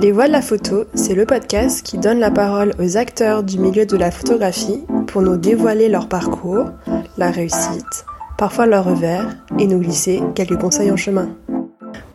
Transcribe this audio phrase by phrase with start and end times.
[0.00, 3.58] Les Voix de la photo, c'est le podcast qui donne la parole aux acteurs du
[3.58, 6.70] milieu de la photographie pour nous dévoiler leur parcours,
[7.18, 8.06] la réussite,
[8.38, 11.36] parfois leur revers, et nous glisser quelques conseils en chemin.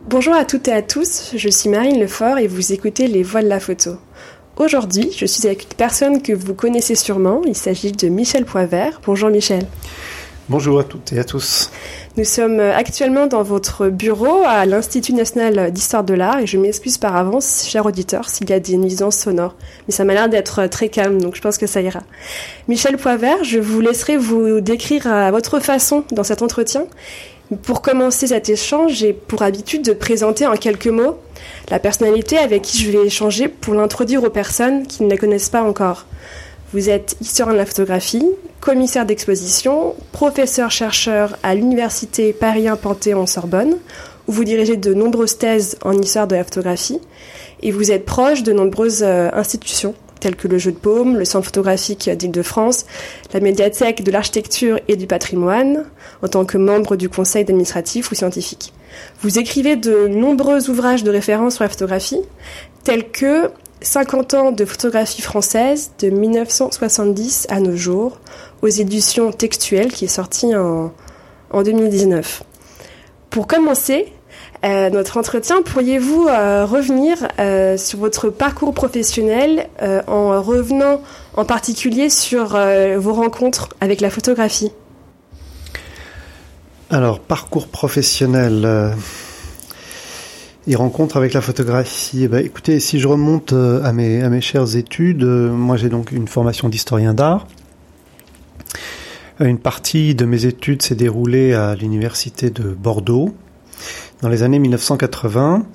[0.08, 3.42] Bonjour à toutes et à tous, je suis Marine Lefort et vous écoutez Les Voix
[3.42, 3.92] de la photo.
[4.56, 9.00] Aujourd'hui, je suis avec une personne que vous connaissez sûrement, il s'agit de Michel Poivert.
[9.06, 9.64] Bonjour Michel.
[10.48, 11.72] Bonjour à toutes et à tous.
[12.16, 16.98] Nous sommes actuellement dans votre bureau à l'Institut national d'histoire de l'art et je m'excuse
[16.98, 19.56] par avance, cher auditeur, s'il y a des nuisances sonores.
[19.88, 21.98] Mais ça m'a l'air d'être très calme, donc je pense que ça ira.
[22.68, 26.84] Michel Poivert, je vous laisserai vous décrire à votre façon dans cet entretien.
[27.64, 31.18] Pour commencer cet échange, j'ai pour habitude de présenter en quelques mots
[31.70, 35.48] la personnalité avec qui je vais échanger pour l'introduire aux personnes qui ne la connaissent
[35.48, 36.06] pas encore.
[36.72, 38.26] Vous êtes historien de la photographie,
[38.60, 43.76] commissaire d'exposition, professeur-chercheur à l'Université Paris 1 Panthéon-Sorbonne,
[44.26, 46.98] où vous dirigez de nombreuses thèses en histoire de la photographie,
[47.62, 51.24] et vous êtes proche de nombreuses euh, institutions, telles que le Jeu de Paume, le
[51.24, 52.86] Centre photographique d'Île-de-France,
[53.32, 55.84] la médiathèque de l'architecture et du patrimoine,
[56.24, 58.72] en tant que membre du conseil administratif ou scientifique.
[59.20, 62.22] Vous écrivez de nombreux ouvrages de référence sur la photographie,
[62.82, 68.18] tels que 50 ans de photographie française de 1970 à nos jours
[68.62, 70.92] aux éditions textuelles qui est sorti en,
[71.50, 72.42] en 2019.
[73.30, 74.12] Pour commencer
[74.64, 79.68] euh, notre entretien, pourriez-vous euh, revenir euh, sur votre parcours professionnel
[80.06, 81.02] en revenant
[81.36, 82.58] en particulier sur
[82.96, 84.72] vos rencontres avec la photographie?
[86.90, 88.94] Alors, parcours professionnel
[90.68, 92.24] et rencontre avec la photographie.
[92.24, 96.10] Eh ben, écoutez, si je remonte euh, à mes, chères études, euh, moi j'ai donc
[96.10, 97.46] une formation d'historien d'art.
[99.40, 103.34] Euh, Une partie de mes études s'est déroulée à l'université de Bordeaux
[104.22, 105.66] dans les années 1980.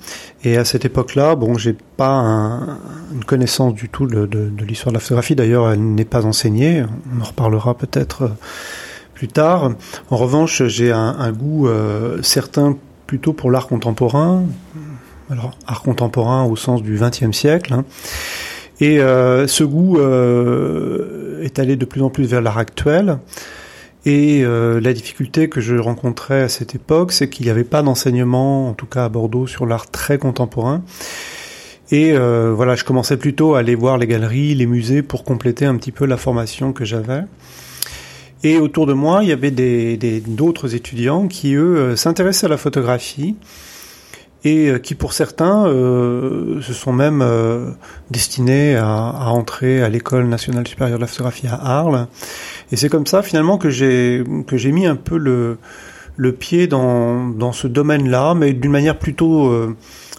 [0.44, 2.78] Et à cette époque-là, bon, j'ai pas un-
[3.14, 4.28] une connaissance du tout de,
[4.66, 5.36] l'histoire de la photographie.
[5.36, 6.84] D'ailleurs, elle n'est pas enseignée.
[7.16, 8.32] On en reparlera peut-être
[9.14, 9.70] plus tard.
[10.10, 11.68] En revanche, j'ai un, goût
[12.22, 12.76] certain
[13.12, 14.46] plutôt pour l'art contemporain.
[15.30, 17.74] Alors, art contemporain au sens du XXe siècle.
[17.74, 17.84] hein.
[18.80, 23.18] Et euh, ce goût euh, est allé de plus en plus vers l'art actuel.
[24.06, 27.82] Et euh, la difficulté que je rencontrais à cette époque, c'est qu'il n'y avait pas
[27.82, 30.82] d'enseignement, en tout cas à Bordeaux, sur l'art très contemporain.
[31.90, 35.76] Et voilà, je commençais plutôt à aller voir les galeries, les musées pour compléter un
[35.76, 37.24] petit peu la formation que j'avais.
[38.44, 42.46] Et autour de moi, il y avait des des- d'autres étudiants qui, eux, euh, s'intéressaient
[42.46, 43.36] à la photographie
[44.44, 47.70] et euh, qui, pour certains, euh, se sont même euh,
[48.10, 52.08] destinés à, à entrer à l'école nationale supérieure de la photographie à Arles.
[52.72, 55.58] Et c'est comme ça, finalement, que j'ai que j'ai mis un peu le
[56.16, 59.76] le pied dans dans ce domaine-là, mais d'une manière plutôt, euh,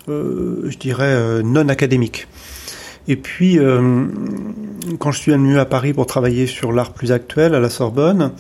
[0.07, 2.28] euh, je dirais, non académique.
[3.07, 4.05] Et puis, euh,
[4.99, 8.31] quand je suis venu à Paris pour travailler sur l'art plus actuel à la Sorbonne,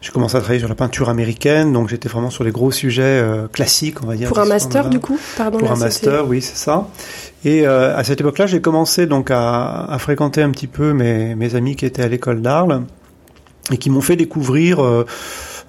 [0.00, 3.02] j'ai commencé à travailler sur la peinture américaine, donc j'étais vraiment sur les gros sujets
[3.02, 4.28] euh, classiques, on va dire.
[4.28, 6.88] Pour un master du coup Pardon, Pour un master, oui, c'est ça.
[7.44, 11.34] Et euh, à cette époque-là, j'ai commencé donc à, à fréquenter un petit peu mes,
[11.34, 12.82] mes amis qui étaient à l'école d'Arles
[13.72, 15.06] et qui m'ont fait découvrir euh,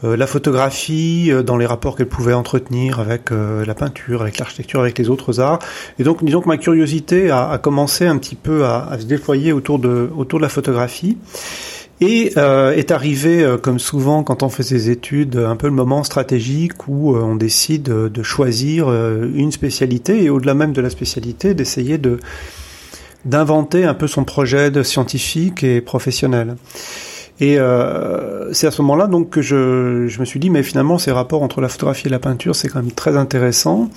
[0.04, 4.82] la photographie euh, dans les rapports qu'elle pouvait entretenir avec euh, la peinture, avec l'architecture,
[4.82, 5.60] avec les autres arts.
[6.00, 9.06] Et donc, disons que ma curiosité a, a commencé un petit peu à, à se
[9.06, 11.18] déployer autour de, autour de la photographie.
[12.04, 15.74] Et euh, est arrivé, euh, comme souvent quand on fait ses études, un peu le
[15.74, 20.74] moment stratégique où euh, on décide euh, de choisir euh, une spécialité et au-delà même
[20.74, 22.20] de la spécialité, d'essayer de
[23.24, 26.56] d'inventer un peu son projet de scientifique et professionnel.
[27.42, 31.12] Et euh, c'est à ce moment-là donc que je, me suis dit, mais finalement, ces
[31.12, 33.90] rapports entre la photographie et la peinture, c'est quand même très intéressant.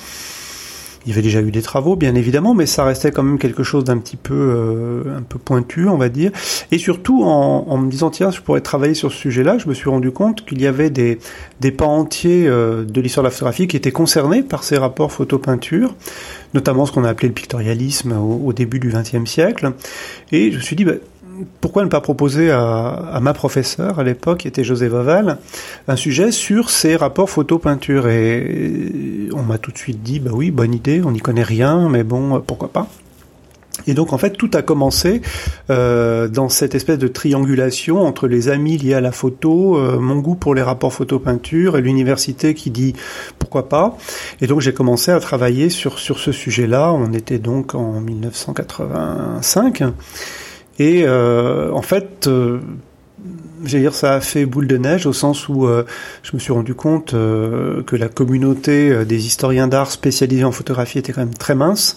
[1.05, 3.63] Il y avait déjà eu des travaux, bien évidemment, mais ça restait quand même quelque
[3.63, 6.31] chose d'un petit peu, euh, un peu pointu, on va dire.
[6.73, 9.91] Et surtout, en, me disant, tiens, je pourrais travailler sur ce sujet-là, je me suis
[9.91, 11.19] rendu compte qu'il y avait des,
[11.61, 15.13] des pans entiers euh, de l'histoire de la photographie qui étaient concernés par ces rapports
[15.13, 15.95] photo-peinture,
[16.55, 19.73] notamment ce qu'on a appelé le pictorialisme au, au début du XXe siècle.
[20.33, 20.95] Et je me suis dit, bah,
[21.61, 25.39] pourquoi ne pas proposer à, ma professeure à l'époque, qui était José Vavel,
[25.89, 30.51] un sujet sur ces rapports photo-peinture Et on m'a tout de suite dit, bah oui,
[30.51, 32.89] bonne idée, on n'y connaît rien, mais bon, pourquoi pas
[33.87, 35.21] et donc en fait tout a commencé
[35.69, 40.17] euh, dans cette espèce de triangulation entre les amis liés à la photo, euh, mon
[40.17, 42.95] goût pour les rapports photo-peinture et l'université qui dit
[43.39, 43.97] pourquoi pas.
[44.41, 46.93] Et donc j'ai commencé à travailler sur sur ce sujet-là.
[46.93, 49.83] On était donc en 1985
[50.79, 52.61] et euh, en fait, euh,
[53.65, 55.85] j'allais dire, ça a fait boule de neige au sens où euh,
[56.23, 60.53] je me suis rendu compte euh, que la communauté euh, des historiens d'art spécialisés en
[60.53, 61.97] photographie était quand même très mince.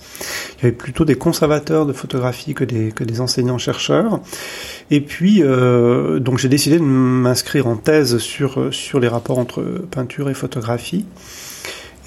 [0.57, 4.19] Il y avait plutôt des conservateurs de photographie que des, que des enseignants-chercheurs.
[4.89, 10.29] Et puis, donc j'ai décidé de m'inscrire en thèse sur, sur les rapports entre peinture
[10.29, 11.06] et photographie.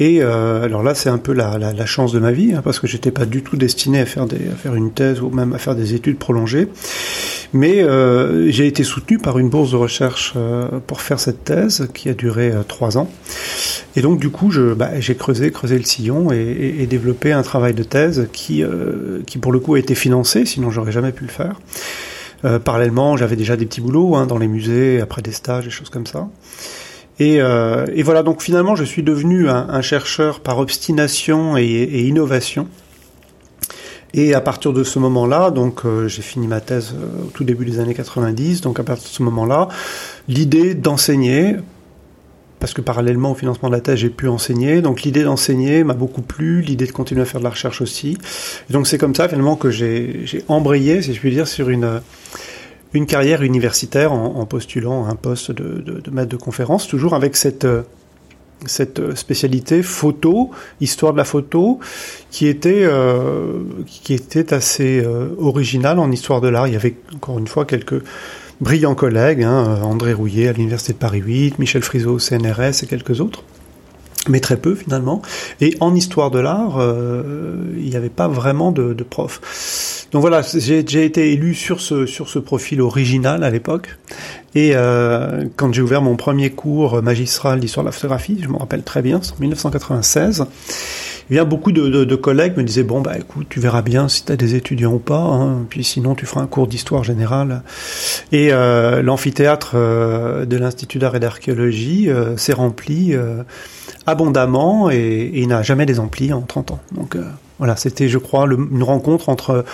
[0.00, 2.62] Et euh, alors là, c'est un peu la, la, la, chance de ma vie, hein,
[2.64, 5.28] parce que j'étais pas du tout destiné à faire, des, à faire une thèse ou
[5.28, 6.68] même à faire des études prolongées.
[7.52, 11.88] Mais euh, j'ai été soutenu par une bourse de recherche euh, pour faire cette thèse
[11.92, 13.10] qui a duré euh, trois ans.
[13.96, 17.42] Et donc du coup, bah, j'ai creusé, creusé le sillon et, et, et, développé un
[17.42, 21.12] travail de thèse qui, euh, qui pour le coup a été financé, sinon j'aurais jamais
[21.12, 21.60] pu le faire.
[22.64, 25.90] parallèlement, j'avais déjà des petits boulots hein, dans les musées, après des stages, des choses
[25.90, 26.28] comme ça.
[27.20, 32.06] Et, euh, et, voilà, donc finalement, je suis devenu un, chercheur par obstination et, et,
[32.06, 32.66] innovation.
[34.14, 37.44] Et à partir de ce moment-là, donc euh, j'ai fini ma thèse euh, au tout
[37.44, 38.62] début des années 90.
[38.62, 39.68] Donc à partir de ce moment-là,
[40.28, 41.56] l'idée d'enseigner,
[42.58, 44.80] parce que parallèlement au financement de la thèse, j'ai pu enseigner.
[44.80, 48.16] Donc l'idée d'enseigner m'a beaucoup plu, l'idée de continuer à faire de la recherche aussi.
[48.68, 52.00] Et donc c'est comme ça finalement que j'ai embrayé, si je puis dire, sur une
[52.92, 57.14] une carrière universitaire en, en postulant un poste de, de, de, maître de conférence, toujours
[57.14, 57.82] avec cette, euh,
[58.66, 60.50] cette spécialité photo,
[60.80, 61.80] histoire de la photo,
[62.30, 66.66] qui était, euh, qui était assez euh, originale en histoire de l'art.
[66.66, 68.02] Il y avait encore une fois quelques
[68.60, 72.86] brillants collègues, hein, André Rouillet à l'Université de Paris 8, Michel Friseau au CNRS et
[72.86, 73.42] quelques autres
[74.28, 75.22] mais très peu finalement.
[75.60, 79.40] Et en histoire de l'art, euh, il n'y avait pas vraiment de, de prof.
[80.12, 83.96] Donc voilà, j'ai été élu sur ce sur ce profil original à l'époque.
[84.56, 88.56] Et euh, quand j'ai ouvert mon premier cours magistral d'histoire de la photographie, je me
[88.56, 90.46] rappelle très bien, c'est en 1996.
[91.30, 94.32] Eh bien, beaucoup de, collègues me disaient bon bah écoute, tu verras bien si tu
[94.32, 97.62] as des étudiants ou pas, hein, puis sinon tu feras un cours d'histoire générale.
[98.32, 103.14] Et euh, l'amphithéâtre euh, de l'Institut d'art et d'archéologie s'est rempli
[104.06, 106.80] abondamment et, et il n'a jamais désempli en 30 ans.
[106.90, 107.16] Donc
[107.60, 109.64] voilà, c'était, je crois, une rencontre entre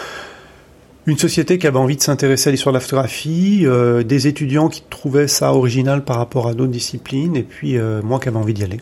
[1.06, 4.68] une société qui avait envie de s'intéresser à l'histoire de la photographie, euh, des étudiants
[4.68, 8.38] qui trouvaient ça original par rapport à d'autres disciplines, et puis euh, moi qui avais
[8.38, 8.80] envie d'y aller.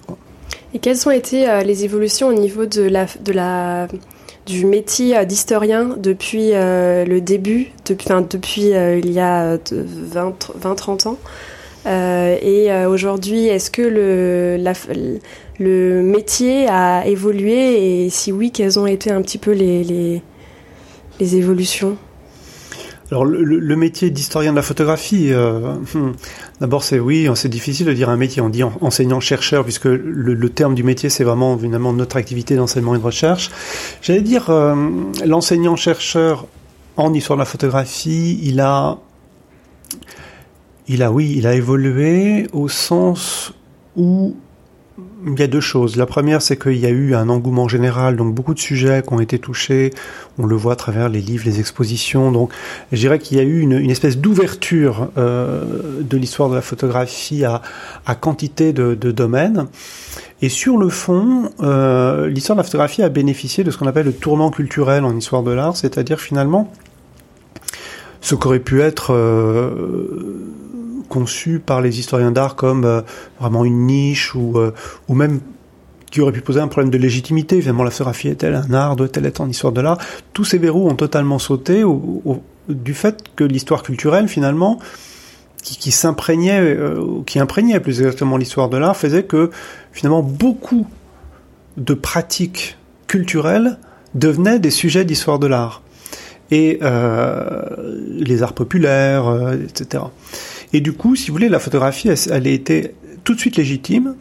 [0.73, 3.89] Et quelles ont été euh, les évolutions au niveau de la,
[4.47, 11.19] du métier d'historien depuis le début, enfin, depuis il y a 20-30 ans?
[11.87, 13.83] Et aujourd'hui, est-ce que
[15.59, 20.23] le, métier a évolué et si oui, quelles ont été un petit peu les,
[21.21, 21.97] évolutions?
[23.11, 26.13] Alors le, métier d'historien de la photographie, euh, hmm,
[26.61, 28.41] d'abord c'est oui, c'est difficile de dire un métier.
[28.41, 32.99] On dit enseignant-chercheur puisque le, terme du métier c'est vraiment finalement notre activité d'enseignement et
[32.99, 33.51] de recherche.
[34.01, 34.75] J'allais dire euh,
[35.25, 36.47] l'enseignant-chercheur
[36.97, 38.99] en histoire de la photographie, il a,
[40.89, 43.53] il a oui, il a évolué au sens
[43.97, 44.37] où
[45.27, 45.97] il y a deux choses.
[45.97, 49.13] La première, c'est qu'il y a eu un engouement général, donc beaucoup de sujets qui
[49.13, 49.91] ont été touchés.
[50.39, 52.31] On le voit à travers les livres, les expositions.
[52.31, 52.53] Donc,
[52.93, 57.45] je dirais qu'il y a eu une, espèce d'ouverture euh, de l'histoire de la photographie
[57.45, 57.63] à,
[58.15, 59.67] quantité de, de, domaines.
[60.43, 64.07] Et sur le fond, euh, l'histoire de la photographie a bénéficié de ce qu'on appelle
[64.07, 66.71] le tournant culturel en histoire de l'art, c'est-à-dire finalement
[68.25, 70.41] ce qu'aurait pu être euh,
[71.11, 73.03] conçu par les historiens d'art comme euh,
[73.38, 74.73] vraiment une niche ou, euh,
[75.09, 75.41] ou même
[76.11, 77.61] qui aurait pu poser un problème de légitimité.
[77.61, 79.99] Finalement, la photographie est-elle un art Doit-elle être en histoire de l'art
[80.32, 84.78] Tous ces verrous ont totalement sauté au, au, du fait que l'histoire culturelle, finalement,
[85.62, 86.76] qui, s'imprégnait,
[87.26, 89.50] qui imprégnait plus exactement l'histoire de l'art, faisait que
[89.93, 90.87] finalement beaucoup
[91.78, 92.76] de pratiques
[93.07, 93.78] culturelles
[94.14, 95.83] devenaient des sujets d'histoire de l'art.
[96.51, 97.63] Et euh,
[98.09, 100.05] les arts populaires, euh, etc.
[100.73, 103.57] Et du coup, si vous voulez, la photographie, elle, elle a été tout de suite
[103.57, 104.15] légitime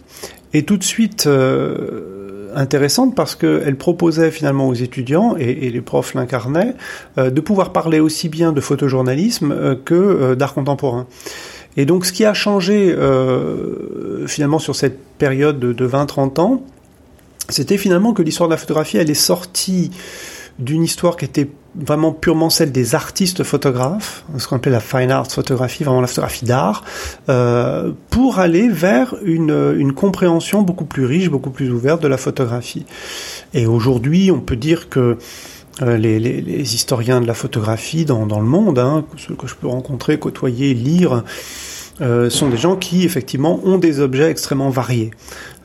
[0.53, 6.13] et tout de suite euh, intéressante parce qu'elle proposait finalement aux étudiants, et, les profs
[6.13, 6.75] l'incarnaient,
[7.17, 11.07] euh, de pouvoir parler aussi bien de photojournalisme euh, que d'art contemporain.
[11.75, 12.95] Et donc ce qui a changé
[14.27, 16.61] finalement sur cette période de, de 20-30 ans,
[17.49, 19.89] c'était finalement que l'histoire de la photographie, elle est sortie
[20.59, 25.09] d'une histoire qui était vraiment purement celle des artistes photographes, ce qu'on appelle la fine
[25.09, 26.83] art photographie, vraiment la photographie d'art,
[27.29, 32.17] euh, pour aller vers une, une compréhension beaucoup plus riche, beaucoup plus ouverte de la
[32.17, 32.85] photographie.
[33.53, 35.17] Et aujourd'hui, on peut dire que
[35.81, 39.47] euh, les, les, les, historiens de la photographie dans, dans le monde, hein, ceux que
[39.47, 41.23] je peux rencontrer, côtoyer, lire,
[42.01, 45.11] euh, sont des gens qui effectivement ont des objets extrêmement variés.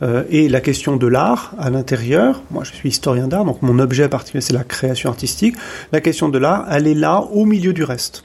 [0.02, 3.78] Euh, et la question de l'art à l'intérieur, moi je suis historien d'art, donc mon
[3.78, 5.56] objet particulier c'est la création artistique,
[5.92, 8.24] la question de l'art, elle est là au milieu du reste.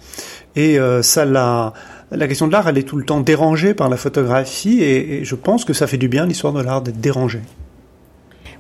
[0.56, 1.74] Et euh, ça l'a
[2.12, 5.36] la question de l'art, elle est tout le temps dérangée par la photographie, et, je
[5.36, 7.42] pense que ça fait du bien l'histoire de l'art d'être dérangée.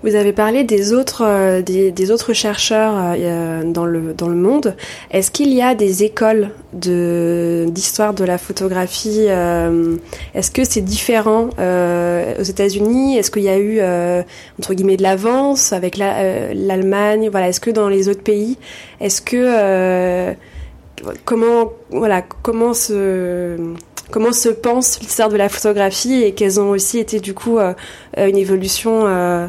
[0.03, 4.75] Vous avez parlé des autres, euh, des, autres chercheurs euh, dans, le, dans le monde.
[5.11, 9.95] Est-ce qu'il y a des écoles d'histoire de la photographie euh,
[10.35, 13.17] Est-ce que c'est différent aux États-Unis?
[13.17, 13.79] Est-ce qu'il y a eu,
[14.59, 17.29] entre guillemets, de l'avance avec l'Allemagne?
[17.31, 17.47] Voilà.
[17.47, 18.57] Est-ce que dans les autres pays,
[18.99, 20.35] est-ce que
[21.25, 23.57] comment voilà comment se
[24.13, 27.73] comment se pense l'histoire de la photographie et quelles ont aussi été du coup euh,
[28.17, 29.47] euh, une évolution euh...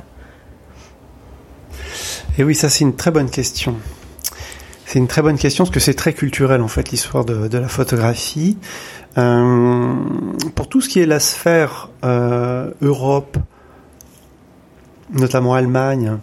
[2.39, 3.77] Et oui, ça c'est une très bonne question.
[4.87, 7.69] C'est une très bonne question parce que c'est très culturel en fait l'histoire de, la
[7.69, 8.59] photographie.
[9.17, 9.95] Euh,
[10.55, 13.39] pour tout ce qui est la sphère Europe,
[15.13, 16.19] notamment Allemagne,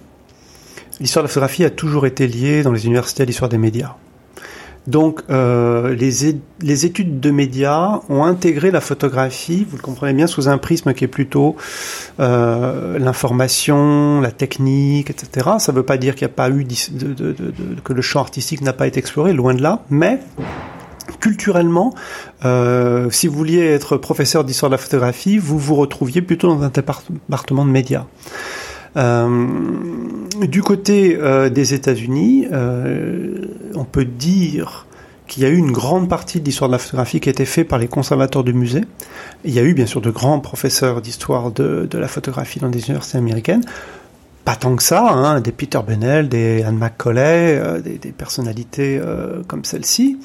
[1.00, 3.96] l'histoire de la photographie a toujours été liée dans les universités à l'histoire des médias.
[4.88, 10.25] Donc euh, les, les, études de médias ont intégré la photographie, vous le comprenez bien,
[10.25, 11.55] sous un prisme qui est plutôt
[12.19, 15.51] euh, l'information, la technique, etc.
[15.59, 16.65] Ça ne veut pas dire qu'il n'y a pas eu
[17.83, 20.19] que le champ artistique n'a pas été exploré, loin de là, mais
[21.19, 21.93] culturellement,
[22.45, 26.63] euh, si vous vouliez être professeur d'histoire de la photographie, vous vous retrouviez plutôt dans
[26.63, 28.05] un département de médias.
[28.98, 29.48] Euh,
[30.41, 33.45] du côté euh, des États-Unis, euh,
[33.75, 34.86] on peut dire
[35.27, 37.45] qu'il y a eu une grande partie de l'histoire de la photographie qui a été
[37.45, 38.83] faite par les conservateurs du musée.
[39.45, 42.79] Il y a eu bien sûr de grands professeurs d'histoire de, la photographie dans des
[42.79, 43.63] universités américaines.
[44.43, 49.00] Pas tant que ça, hein, des Peter Bennell, des Anne McCauley, des, personnalités
[49.48, 50.17] comme celle-ci.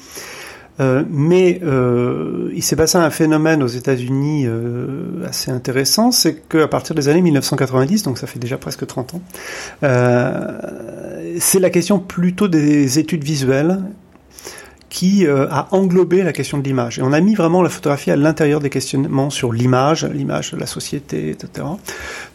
[0.79, 6.67] Euh, mais euh, il s'est passé un phénomène aux États-Unis euh, assez intéressant, c'est qu'à
[6.67, 9.21] partir des années 1990, donc ça fait déjà presque 30 ans,
[11.39, 13.81] c'est la question plutôt des études visuelles
[14.89, 16.97] qui a englobé la question de l'image.
[16.97, 20.57] Et on a mis vraiment la photographie à l'intérieur des questionnements sur l'image, l'image de
[20.57, 21.67] la société, etc.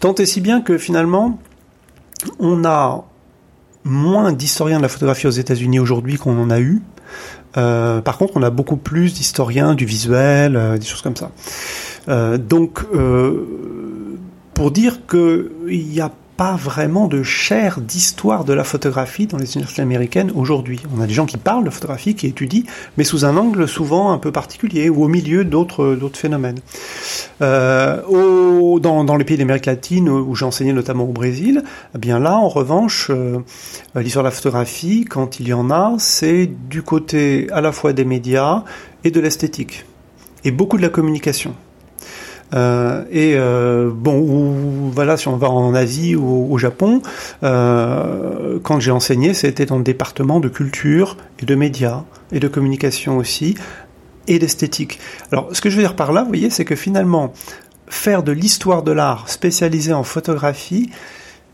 [0.01, 1.41] Tant et si bien que finalement,
[2.39, 3.05] on a
[3.85, 6.83] moins d'historiens de la photographie aux États-Unis aujourd'hui qu'on en a eu.
[7.57, 11.31] Euh, par contre, on a beaucoup plus d'historiens du visuel, euh, des choses comme ça.
[12.09, 12.85] Euh, donc,
[14.55, 19.55] pour dire qu'il n'y a pas vraiment de chair d'histoire de la photographie dans les
[19.55, 20.81] universités américaines aujourd'hui.
[20.97, 22.63] On a des gens qui parlent de photographie, qui étudient,
[22.97, 26.61] mais sous un angle souvent un peu particulier ou au milieu d'autres phénomènes.
[27.43, 28.01] Euh,
[28.81, 31.63] dans, les pays d'Amérique latine où j'ai enseigné notamment au Brésil,
[31.95, 33.39] eh bien là, en revanche, euh,
[33.95, 37.93] l'histoire de la photographie, quand il y en a, c'est du côté à la fois
[37.93, 38.65] des médias
[39.05, 39.85] et de l'esthétique
[40.45, 41.55] et beaucoup de la communication.
[42.55, 47.03] Euh, et euh, bon, ou, voilà, si on va en Asie ou au Japon,
[47.43, 52.49] euh, quand j'ai enseigné, c'était dans le département de culture et de médias et de
[52.49, 53.57] communication aussi,
[54.29, 54.99] et d'esthétique.
[55.31, 57.33] Alors, ce que je veux dire par là, vous voyez, c'est que finalement,
[57.89, 60.91] faire de l'histoire de l'art spécialisée en photographie,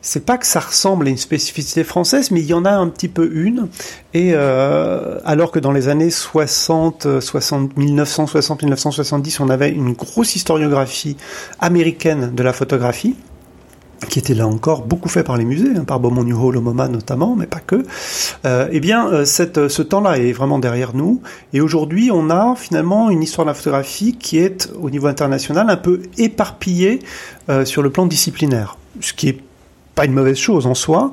[0.01, 2.89] c'est pas que ça ressemble à une spécificité française, mais il y en a un
[2.89, 3.69] petit peu une.
[4.15, 10.37] Et euh, alors que dans les années 60, 60 1960, 1970, on avait une grosse
[10.37, 11.17] historiographie
[11.61, 13.17] américaine de la photographie
[14.09, 16.61] qui était là encore beaucoup fait par les musées, hein, par Beaumont New Hall au
[16.61, 17.83] MoMA notamment, mais pas que.
[18.47, 21.21] Euh, eh bien, euh, ce temps-là est vraiment derrière nous.
[21.53, 25.69] Et aujourd'hui, on a finalement une histoire de la photographie qui est, au niveau international,
[25.69, 27.01] un peu éparpillée
[27.65, 29.41] sur le plan disciplinaire, ce qui est
[29.99, 31.11] pas une mauvaise chose en soi,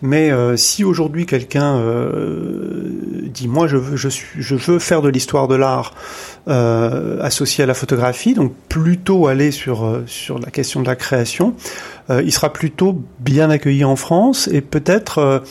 [0.00, 2.88] mais euh, si aujourd'hui quelqu'un euh,
[3.34, 5.92] dit moi je veux, je, veux faire de l'histoire de l'art
[6.46, 11.54] euh, associé à la photographie, donc plutôt aller sur sur la question de la création,
[12.10, 15.42] il sera plutôt bien accueilli en France et peut-être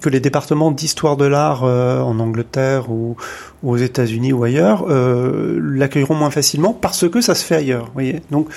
[0.00, 3.16] que les départements d'histoire de l'art en Angleterre ou,
[3.62, 7.90] aux États-Unis ou ailleurs l'accueilleront moins facilement parce que ça se fait ailleurs.
[8.30, 8.48] Donc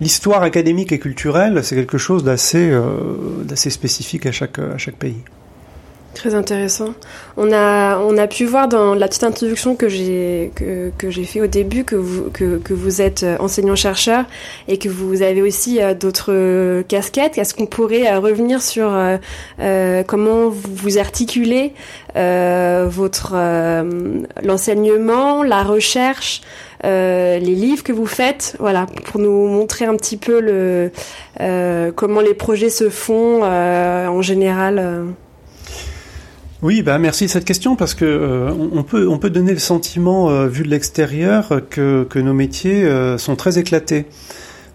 [0.00, 5.22] l'histoire académique et culturelle, c'est quelque chose d'assez euh, spécifique à à chaque pays.
[6.14, 6.92] Très intéressant.
[7.36, 11.40] On a, on a pu voir dans la petite introduction que j'ai que, que fait
[11.40, 14.24] au début que vous, que, que vous êtes enseignant-chercheur
[14.66, 17.38] et que vous avez aussi euh, d'autres casquettes.
[17.38, 21.74] Est-ce qu'on pourrait euh, revenir sur euh, comment vous articulez
[24.42, 26.40] l'enseignement, la recherche
[26.82, 30.90] les livres que vous faites, voilà, pour nous montrer un petit peu le,
[31.94, 35.04] comment les projets se font en général.
[36.62, 40.46] Oui, bah merci de cette question parce que on peut on peut donner le sentiment
[40.46, 42.86] vu de l'extérieur que, que nos métiers
[43.16, 44.04] sont très éclatés,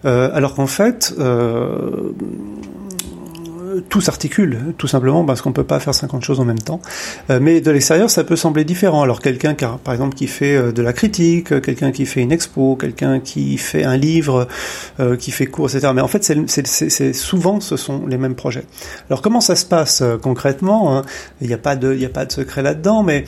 [0.02, 1.14] alors qu'en fait
[3.80, 6.80] tout s'articule, tout simplement parce qu'on peut pas faire 50 choses en même temps.
[7.30, 9.02] Euh, mais de l'extérieur, ça peut sembler différent.
[9.02, 12.76] Alors quelqu'un, par exemple, qui fait euh, de la critique, quelqu'un qui fait une expo,
[12.76, 14.48] quelqu'un qui fait un livre,
[15.18, 15.92] qui fait cours, etc.
[15.94, 18.64] Mais en fait, c'est souvent, ce sont les mêmes projets.
[19.08, 21.02] Alors comment ça se passe concrètement hein?
[21.40, 23.24] Il n'y a pas de, il a pas de secret là-dedans, mais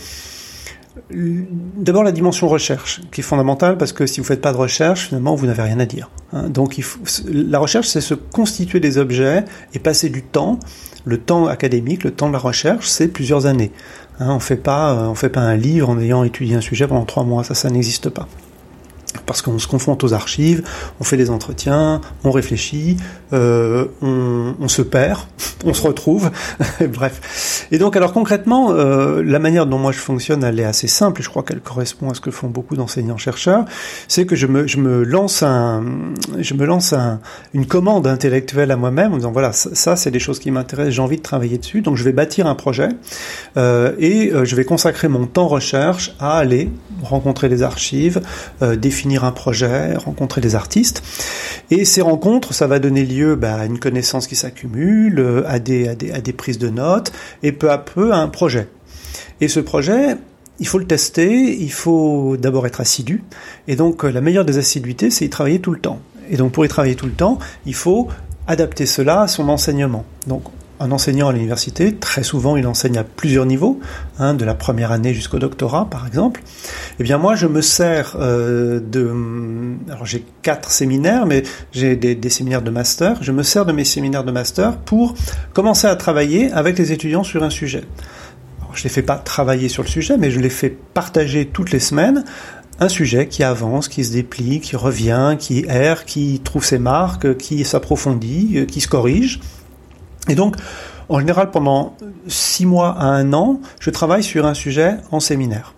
[1.11, 5.09] D'abord la dimension recherche, qui est fondamentale parce que si vous faites pas de recherche,
[5.09, 6.11] finalement vous n'avez rien à dire.
[6.33, 6.49] Hein.
[6.49, 6.79] Donc
[7.27, 10.59] la recherche, c'est se constituer des objets et passer du temps.
[11.05, 13.73] Le temps académique, le temps de la recherche, c'est plusieurs années.
[14.21, 14.37] Hein.
[14.39, 17.45] on pas, on fait pas un livre en ayant étudié un sujet pendant trois mois.
[17.45, 18.29] Ça n'existe pas
[19.27, 20.63] parce qu'on se confronte aux archives,
[21.01, 22.97] on fait des entretiens, on réfléchit,
[23.33, 25.21] euh, on, on, se perd,
[25.65, 26.31] on se retrouve,
[26.93, 27.67] bref.
[27.71, 31.21] Et donc alors concrètement, euh, la manière dont moi je fonctionne, elle est assez simple,
[31.21, 33.65] et je crois qu'elle correspond à ce que font beaucoup d'enseignants-chercheurs,
[34.09, 35.85] c'est que je me, je me lance, un,
[36.39, 37.21] je me lance un,
[37.55, 41.03] une commande intellectuelle à moi-même en disant voilà, ça, c'est des choses qui m'intéressent, j'ai
[41.03, 42.89] envie de travailler dessus, donc je vais bâtir un projet,
[43.57, 46.71] euh, et euh, je vais consacrer mon temps recherche à aller
[47.03, 48.21] rencontrer les archives,
[48.63, 48.77] euh,
[49.17, 51.03] un projet, rencontrer des artistes.
[51.71, 55.59] Et ces rencontres, ça va donner lieu bah, à une connaissance qui s'accumule, euh, à
[55.59, 57.13] des, à, des, à des prises de notes,
[57.43, 58.69] et peu à peu à un projet.
[59.41, 60.17] Et ce projet,
[60.61, 63.23] il faut le tester, il faut d'abord être assidu.
[63.67, 66.01] Et donc euh, la meilleure des assiduités, c'est y travailler tout le temps.
[66.31, 68.09] Et donc pour y travailler tout le temps, il faut
[68.47, 70.05] adapter cela à son enseignement.
[70.27, 70.45] Donc
[70.81, 73.81] un enseignant à l'université, très souvent il enseigne à plusieurs niveaux,
[74.19, 76.43] hein, de la première année jusqu'au doctorat par exemple.
[77.01, 79.13] Eh bien moi je me sers euh, de...
[79.91, 81.43] Alors j'ai quatre séminaires, mais
[81.73, 83.23] j'ai des, séminaires de master.
[83.23, 85.15] Je me sers de mes séminaires de master pour
[85.53, 87.85] commencer à travailler avec les étudiants sur un sujet.
[88.75, 91.81] Je les fais pas travailler sur le sujet, mais je les fais partager toutes les
[91.81, 92.25] semaines
[92.81, 97.37] un sujet qui avance, qui se déplie, qui revient, qui erre, qui trouve ses marques,
[97.37, 99.41] qui s'approfondit, qui se corrige.
[100.29, 100.57] Et donc,
[101.09, 105.75] en général, pendant six mois à un an, je travaille sur un sujet en séminaire.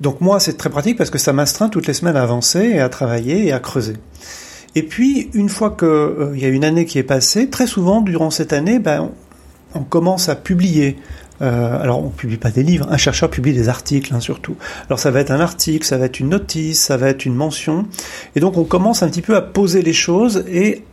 [0.00, 2.80] Donc moi, c'est très pratique parce que ça m'astreint toutes les semaines à avancer et
[2.80, 3.96] à travailler et à creuser.
[4.74, 8.00] Et puis, une fois qu'il euh, y a une année qui est passée, très souvent,
[8.00, 9.10] durant cette année, ben,
[9.74, 10.98] on, commence à publier.
[11.40, 12.86] Euh, alors, on publie pas des livres.
[12.90, 14.56] Un chercheur publie des articles, hein, surtout.
[14.86, 17.34] Alors, ça va être un article, ça va être une notice, ça va être une
[17.34, 17.86] mention.
[18.36, 20.84] Et donc, on commence un petit peu à poser les choses et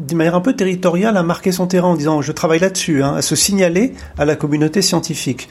[0.00, 3.14] d'une manière un peu territoriale, à marquer son terrain en disant je travaille là-dessus, hein,
[3.16, 5.48] à se signaler à la communauté scientifique.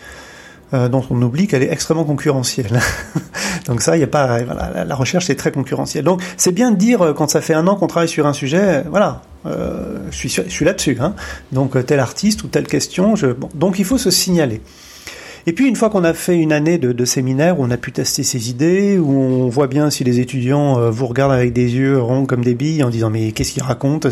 [0.72, 2.80] Euh, dont on oublie qu'elle est extrêmement concurrentielle.
[3.66, 6.04] Donc ça, il y a pas, voilà, la recherche est très concurrentielle.
[6.04, 8.34] Donc c'est bien de dire euh, quand ça fait un an qu'on travaille sur un
[8.34, 10.98] sujet, voilà, euh, je suis, je suis là-dessus.
[11.02, 11.16] Hein.
[11.52, 13.16] Donc tel artiste ou telle question,
[13.56, 14.62] donc il faut se signaler.
[15.47, 17.91] Et puis une fois qu'on a fait une année de, séminaire où on a pu
[17.91, 21.75] tester ses idées, où on voit bien si les étudiants euh, vous regardent avec des
[21.75, 24.10] yeux ronds comme des billes en disant mais qu'est-ce qu'ils racontent,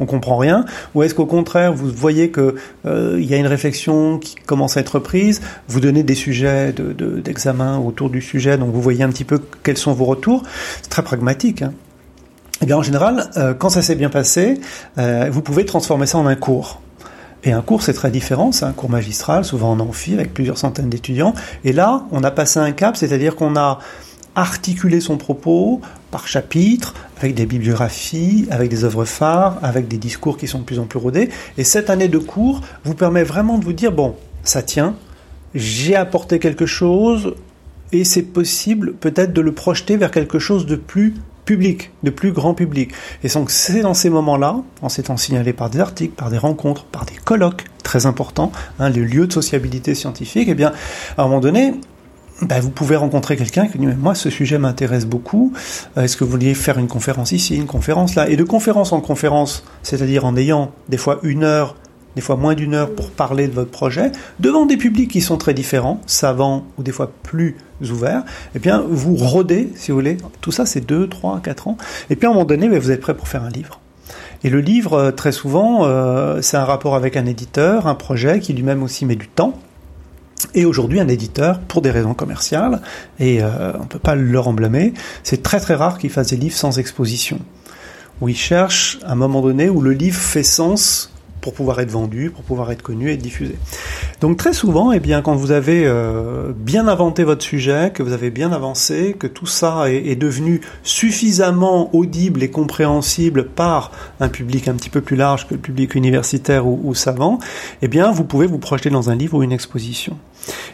[0.00, 0.64] on comprend rien,
[0.94, 4.76] ou est-ce qu'au contraire vous voyez que euh, il y a une réflexion qui commence
[4.76, 9.04] à être prise, vous donnez des sujets d'examen de, autour du sujet, donc vous voyez
[9.04, 10.42] un petit peu quels sont vos retours.
[10.82, 11.62] C'est très pragmatique.
[11.62, 11.72] Hein.
[12.60, 14.60] Et eh bien en général, euh, quand ça s'est bien passé,
[14.96, 16.80] vous pouvez transformer ça en un cours.
[17.42, 20.58] Et un cours, c'est très différent, c'est un cours magistral, souvent en amphi, avec plusieurs
[20.58, 21.34] centaines d'étudiants.
[21.64, 23.78] Et là, on a passé un cap, c'est-à-dire qu'on a
[24.34, 30.36] articulé son propos par chapitre, avec des bibliographies, avec des œuvres phares, avec des discours
[30.36, 31.30] qui sont de plus en plus rodés.
[31.56, 34.94] Et cette année de cours vous permet vraiment de vous dire, bon, ça tient,
[35.54, 37.34] j'ai apporté quelque chose,
[37.92, 41.14] et c'est possible peut-être de le projeter vers quelque chose de plus
[41.50, 42.92] public, de plus grand public.
[43.24, 46.84] Et donc c'est dans ces moments-là, en s'étant signalé par des articles, par des rencontres,
[46.84, 50.70] par des colloques, très importants, hein, les lieux de sociabilité scientifique, et eh bien,
[51.18, 51.74] à un moment donné,
[52.42, 55.52] ben, vous pouvez rencontrer quelqu'un qui dit moi ce sujet m'intéresse beaucoup.
[55.96, 58.30] Euh, est-ce que vous vouliez faire une conférence ici, une conférence là?
[58.30, 61.74] Et de conférence en conférence, c'est-à-dire en ayant des fois une heure
[62.16, 65.36] des fois moins d'une heure pour parler de votre projet, devant des publics qui sont
[65.36, 70.16] très différents, savants ou des fois plus ouverts, eh bien, vous rodez, si vous voulez.
[70.40, 71.76] Tout ça, c'est 2, 3, 4 ans.
[72.10, 73.80] Et puis, à un moment donné, vous êtes prêt pour faire un livre.
[74.42, 78.40] Et le livre, euh, très souvent, euh, c'est un rapport avec un éditeur, un projet
[78.40, 79.58] qui lui-même aussi met du temps.
[80.54, 82.80] Et aujourd'hui, un éditeur, pour des raisons commerciales,
[83.18, 86.28] et euh, on ne peut pas leur en blâmer, c'est très très rare qu'il fasse
[86.28, 87.38] des livres sans exposition.
[88.22, 92.30] Où il cherche un moment donné où le livre fait sens pour pouvoir être vendu,
[92.30, 93.56] pour pouvoir être connu et être diffusé.
[94.20, 98.12] Donc très souvent, eh bien, quand vous avez euh, bien inventé votre sujet, que vous
[98.12, 104.68] avez bien avancé, que tout ça est, devenu suffisamment audible et compréhensible par un public
[104.68, 107.38] un petit peu plus large que le public universitaire ou, ou savant,
[107.80, 110.18] eh bien, vous pouvez vous projeter dans un livre ou une exposition.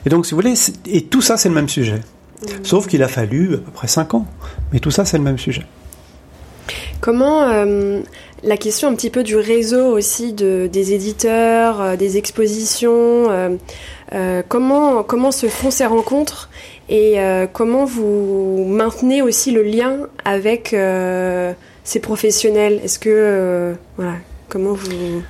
[0.04, 0.54] Et donc, si vous voulez,
[0.86, 2.00] et tout ça, c'est le même sujet.
[2.62, 4.26] Sauf qu'il a fallu à peu près 5 ans.
[4.72, 5.64] Mais tout ça, c'est le même sujet.
[7.00, 7.46] Comment
[8.42, 13.58] la question un petit peu du réseau aussi de, des éditeurs, des expositions,
[14.48, 16.48] comment comment se font ces rencontres
[16.88, 17.16] et
[17.52, 20.74] comment vous maintenez aussi le lien avec
[21.84, 22.80] ces professionnels?
[22.84, 24.14] Est-ce que voilà
[24.48, 25.22] comment vous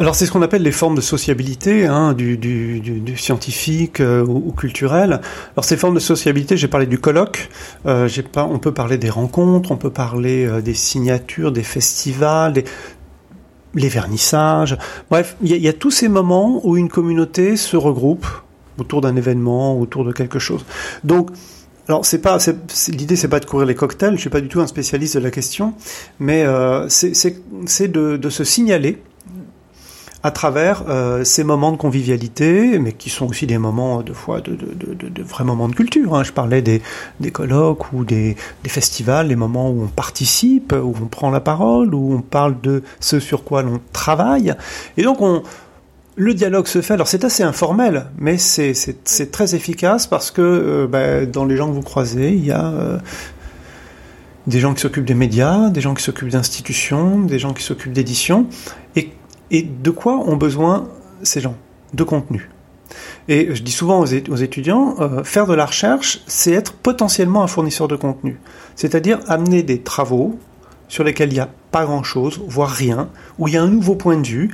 [0.00, 5.20] alors c'est ce qu'on appelle les formes de sociabilité, hein, du, scientifique euh, ou, culturel.
[5.54, 7.48] Alors ces formes de sociabilité, j'ai parlé du colloque,
[7.86, 12.64] euh, on peut parler des rencontres, on peut parler euh, des signatures, des festivals, des,
[13.74, 14.76] les vernissages.
[15.10, 18.26] Bref, il y, a tous ces moments où une communauté se regroupe
[18.78, 20.64] autour d'un événement, autour de quelque chose.
[21.04, 21.30] Donc
[21.86, 22.38] alors c'est pas
[22.88, 25.22] l'idée c'est pas de courir les cocktails, je suis pas du tout un spécialiste de
[25.22, 25.74] la question,
[26.18, 26.44] mais
[26.88, 28.98] c'est de se signaler
[30.24, 34.40] à travers euh, ces moments de convivialité, mais qui sont aussi des moments de fois
[34.40, 36.16] de, de, de, de vrais moments de culture.
[36.16, 36.24] Hein.
[36.24, 36.80] Je parlais des,
[37.20, 41.40] des colloques ou des, des, festivals, les moments où on participe, où on prend la
[41.40, 44.54] parole, où on parle de ce sur quoi l'on travaille.
[44.96, 45.42] Et donc on,
[46.16, 46.94] le dialogue se fait.
[46.94, 51.68] Alors c'est assez informel, mais c'est très efficace parce que euh, bah, dans les gens
[51.68, 52.98] que vous croisez, il y a euh,
[54.46, 57.92] des gens qui s'occupent des médias, des gens qui s'occupent d'institutions, des gens qui s'occupent
[57.92, 58.46] d'édition,
[58.96, 59.10] et
[59.54, 60.88] et de quoi ont besoin
[61.22, 61.54] ces gens
[61.92, 62.50] De contenu?
[63.28, 67.46] Et je dis souvent aux, étudiants, euh, faire de la recherche, c'est être potentiellement un
[67.46, 68.40] fournisseur de contenu.
[68.74, 70.40] C'est-à-dire amener des travaux
[70.88, 73.94] sur lesquels il n'y a pas grand-chose, voire rien, où il y a un nouveau
[73.94, 74.52] point de vue.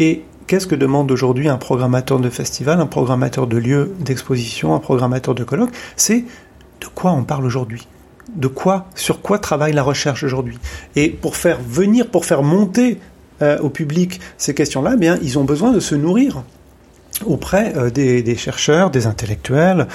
[0.00, 4.80] Et qu'est-ce que demande aujourd'hui un programmateur de festival, un programmateur de lieu d'exposition, un
[4.80, 6.24] programmateur de colloque C'est
[6.80, 7.86] de quoi on parle aujourd'hui?
[8.34, 10.58] De quoi, sur quoi travaille la recherche aujourd'hui?
[10.96, 12.98] Et pour faire venir, pour faire monter
[13.42, 16.44] euh, au public ces questions-là, eh bien, ils ont besoin de se nourrir
[17.26, 19.88] auprès euh, des, chercheurs, des intellectuels.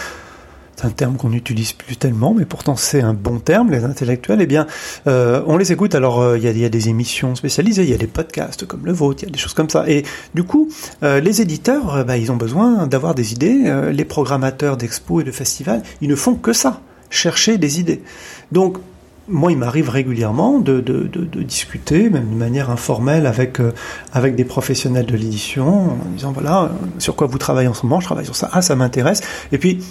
[0.75, 4.41] C'est un terme qu'on n'utilise plus tellement, mais pourtant c'est un bon terme, les intellectuels.
[4.41, 4.67] Eh bien,
[5.07, 5.95] euh, on les écoute.
[5.95, 9.23] Alors, il y, a, des émissions spécialisées, il y a des podcasts comme le vôtre,
[9.23, 9.85] il y a des choses comme ça.
[9.87, 10.03] Et
[10.35, 10.69] du coup,
[11.01, 13.91] les éditeurs, bah, ils ont besoin d'avoir des idées.
[13.91, 18.03] les programmateurs d'expos et de festivals, ils ne font que ça, chercher des idées.
[18.51, 18.77] Donc,
[19.29, 23.73] moi, il m'arrive régulièrement de, de, de, discuter, même de manière informelle, avec, euh,
[24.15, 28.05] des professionnels de l'édition, en disant voilà, sur quoi vous travaillez en ce moment, je
[28.05, 29.21] travaille sur ça, ah, ça m'intéresse.
[29.51, 29.83] Et puis,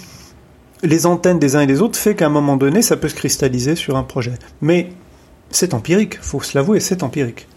[0.83, 3.15] les antennes des uns et des autres fait qu'à un moment donné, ça peut se
[3.15, 4.33] cristalliser sur un projet.
[4.61, 4.89] Mais
[5.51, 7.47] c'est empirique, faut se l'avouer, c'est empirique.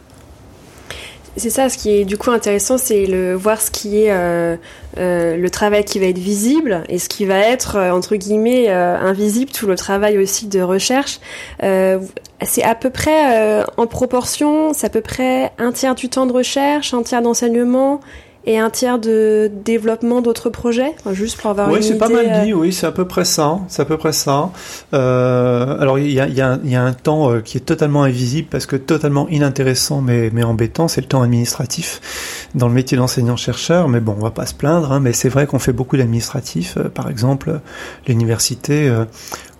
[1.37, 4.57] C'est ça, ce qui est du coup intéressant, c'est le voir ce qui est euh,
[4.99, 8.69] euh, le travail qui va être visible et ce qui va être euh, entre guillemets
[8.69, 11.21] invisible, tout le travail aussi de recherche.
[11.61, 16.33] c'est à peu près en proportion, c'est à peu près un tiers du temps de
[16.33, 18.01] recherche, un tiers d'enseignement
[18.47, 21.93] et un tiers de développement d'autres projets Juste pour avoir oui, une idée.
[21.93, 23.61] Oui, c'est pas mal dit, oui, c'est à peu près ça.
[23.69, 24.51] C'est à peu près ça.
[24.95, 28.03] Euh, alors, il y a, y, a, y a, un temps euh, qui est totalement
[28.03, 32.97] invisible parce que totalement inintéressant mais, mais embêtant, c'est le temps administratif dans le métier
[32.97, 33.89] d'enseignant-chercheur.
[33.89, 36.77] Mais bon, on va pas se plaindre, hein, mais c'est vrai qu'on fait beaucoup d'administratif.
[36.77, 37.61] Euh, par exemple,
[38.07, 39.05] l'université euh,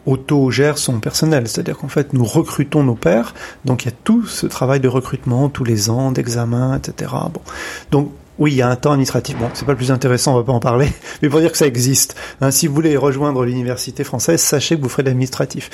[0.07, 1.47] auto-gère son personnel.
[1.49, 3.35] C'est-à-dire qu'en fait, nous recrutons nos pairs.
[3.65, 7.13] Donc, il y a tout ce travail de recrutement tous les ans, d'examen, etc.
[7.33, 7.43] Bon.
[7.91, 9.37] Donc, oui, il y a un temps administratif.
[9.39, 10.89] Bon, c'est pas le plus intéressant, on va pas en parler,
[11.23, 12.17] mais pour dire que ça existe.
[12.41, 15.71] Hein, si vous voulez rejoindre l'université française, sachez que vous ferez de l'administratif.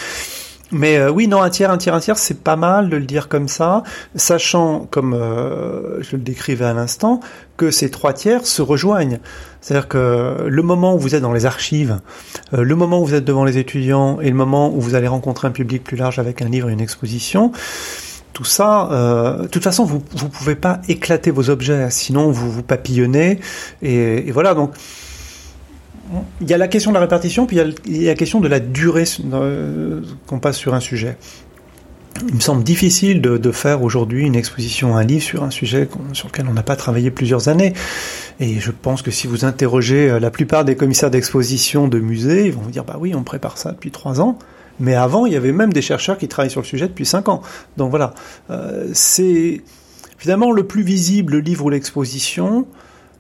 [0.73, 3.05] Mais euh, oui, non, un tiers, un tiers, un tiers, c'est pas mal de le
[3.05, 3.85] dire comme ça,
[4.17, 7.21] sachant, comme euh, je le décrivais à l'instant,
[7.57, 9.21] que ces trois tiers se rejoignent.
[9.61, 12.01] C'est-à-dire que le moment où vous êtes dans les archives,
[12.53, 15.07] euh, le moment où vous êtes devant les étudiants et le moment où vous allez
[15.07, 17.53] rencontrer un public plus large avec un livre et une exposition,
[18.37, 22.53] tout ça, euh, de toute façon, vous ne pouvez pas éclater vos objets, sinon vous
[22.53, 23.41] vous papillonnez.
[23.81, 24.75] Et, voilà, donc
[26.43, 28.49] il y a la question de la répartition, puis il y a, la question de
[28.49, 31.17] la durée euh, qu'on passe sur un sujet.
[32.29, 36.29] Il me semble difficile de, faire aujourd'hui une exposition, un livre sur un sujet sur
[36.29, 37.73] lequel on n'a pas travaillé plusieurs années.
[38.39, 42.45] Et je pense que si vous interrogez euh, la plupart des commissaires d'exposition de musées,
[42.45, 44.39] ils vont vous dire bah oui, on prépare ça depuis trois ans.
[44.81, 47.29] Mais avant, il y avait même des chercheurs qui travaillaient sur le sujet depuis 5
[47.29, 47.43] ans.
[47.77, 48.15] Donc voilà,
[48.51, 49.63] euh, c'est
[50.19, 52.67] finalement le plus visible, le livre ou l'exposition,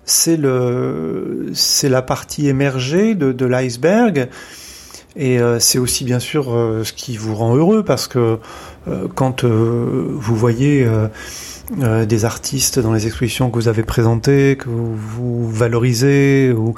[0.05, 4.29] c'est le, c'est la partie émergée de, l'iceberg.
[5.19, 8.39] Et euh, c'est aussi bien sûr euh, ce qui vous rend heureux parce que
[9.17, 10.89] quand vous voyez
[11.83, 16.75] euh, des artistes dans les expositions que vous avez présentées, que vous, valorisez ou,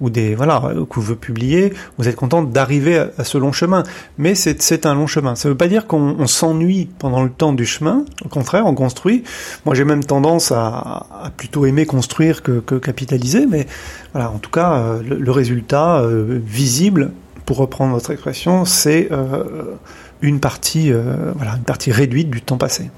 [0.00, 3.84] ou, des voilà que vous publiez, vous êtes content d'arriver à, ce long chemin.
[4.18, 5.36] Mais c'est un long chemin.
[5.36, 8.04] Ça ne veut pas dire qu'on s'ennuie pendant le temps du chemin.
[8.24, 9.22] Au contraire, on construit.
[9.64, 13.46] Moi, j'ai même tendance à, à, plutôt aimer construire que, que, capitaliser.
[13.46, 13.66] Mais
[14.12, 17.12] voilà, en tout cas, euh, le, résultat euh, visible,
[17.46, 19.08] pour reprendre votre expression, c'est
[20.22, 22.90] une partie, voilà, une partie réduite du temps passé.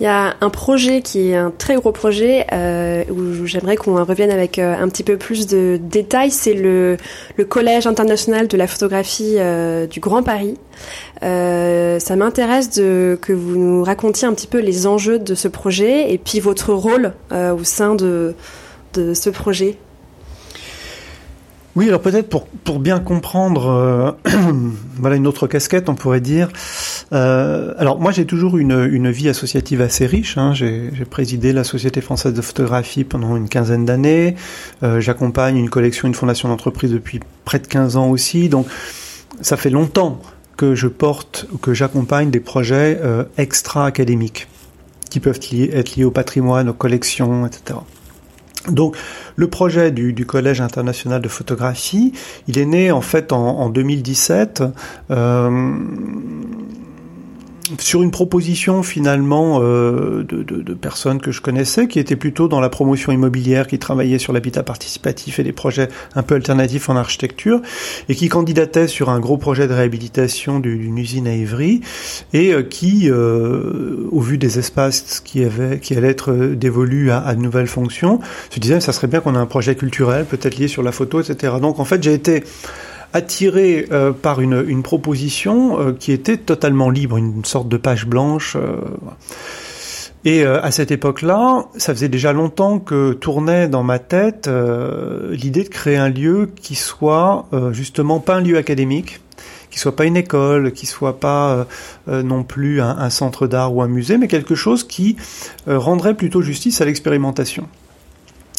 [0.00, 4.02] Il y a un projet qui est un très gros projet euh, où j'aimerais qu'on
[4.04, 6.32] revienne avec euh, un petit peu plus de détails.
[6.32, 6.96] C'est le,
[7.36, 10.58] le Collège international de la photographie euh, du Grand Paris.
[11.22, 16.12] Euh, ça m'intéresse que vous nous racontiez un petit peu les enjeux de ce projet
[16.12, 18.34] et puis votre rôle euh, au sein de,
[18.94, 19.78] de ce projet.
[21.76, 24.12] Oui, alors peut-être pour, pour bien comprendre, euh,
[24.96, 26.50] voilà une autre casquette, on pourrait dire.
[27.12, 30.38] Euh, alors moi, j'ai toujours une, une vie associative assez riche.
[30.38, 30.54] Hein.
[30.54, 34.36] J'ai présidé la Société française de photographie pendant une quinzaine d'années.
[34.84, 38.48] Euh, J'accompagne une collection, une fondation d'entreprise depuis près de 15 ans aussi.
[38.48, 38.68] Donc,
[39.40, 40.22] ça fait longtemps
[40.56, 43.00] que je porte ou que j'accompagne des projets
[43.36, 44.46] extra-académiques
[45.10, 47.80] qui peuvent être liés au patrimoine, aux collections, etc.
[48.68, 48.96] Donc,
[49.36, 52.12] le projet du, Collège international de photographie,
[52.48, 54.62] il est né en fait en, en 2017.
[55.10, 55.78] Euh,
[57.78, 62.46] sur une proposition finalement euh, de, de, de, personnes que je connaissais qui étaient plutôt
[62.46, 66.88] dans la promotion immobilière, qui travaillaient sur l'habitat participatif et des projets un peu alternatifs
[66.90, 67.60] en architecture,
[68.08, 71.80] et qui candidataient sur un gros projet de réhabilitation d'une usine à Ivry,
[72.32, 77.20] et euh, qui, euh, au vu des espaces qui, avaient, qui allaient être dévolus à,
[77.20, 80.58] à de nouvelles fonctions, se disaient ça serait bien qu'on ait un projet culturel, peut-être
[80.58, 81.54] lié sur la photo, etc.
[81.60, 82.44] Donc en fait j'ai été
[83.14, 88.56] attiré euh, par une, proposition euh, qui était totalement libre, une sorte de page blanche.
[88.56, 88.76] Euh,
[90.26, 94.48] et à cette époque-là, ça faisait déjà longtemps que tournait dans ma tête
[95.30, 99.20] l'idée de créer un lieu qui soit justement pas un lieu académique,
[99.70, 101.66] qui soit pas une école, qui soit pas
[102.06, 105.16] non plus un centre d'art ou un musée, mais quelque chose qui
[105.66, 107.68] rendrait plutôt justice à l'expérimentation.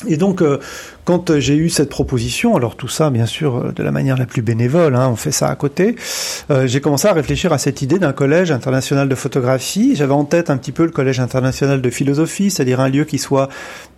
[0.07, 0.59] Et donc, euh,
[1.03, 4.25] quand j'ai eu cette proposition, alors tout ça, bien sûr, euh, de la manière la
[4.25, 5.95] plus bénévole, hein, on fait ça à côté,
[6.51, 9.95] euh, j'ai commencé à réfléchir à cette idée d'un collège international de photographie.
[9.95, 13.17] J'avais en tête un petit peu le collège international de philosophie, c'est-à-dire un lieu qui
[13.17, 13.49] soit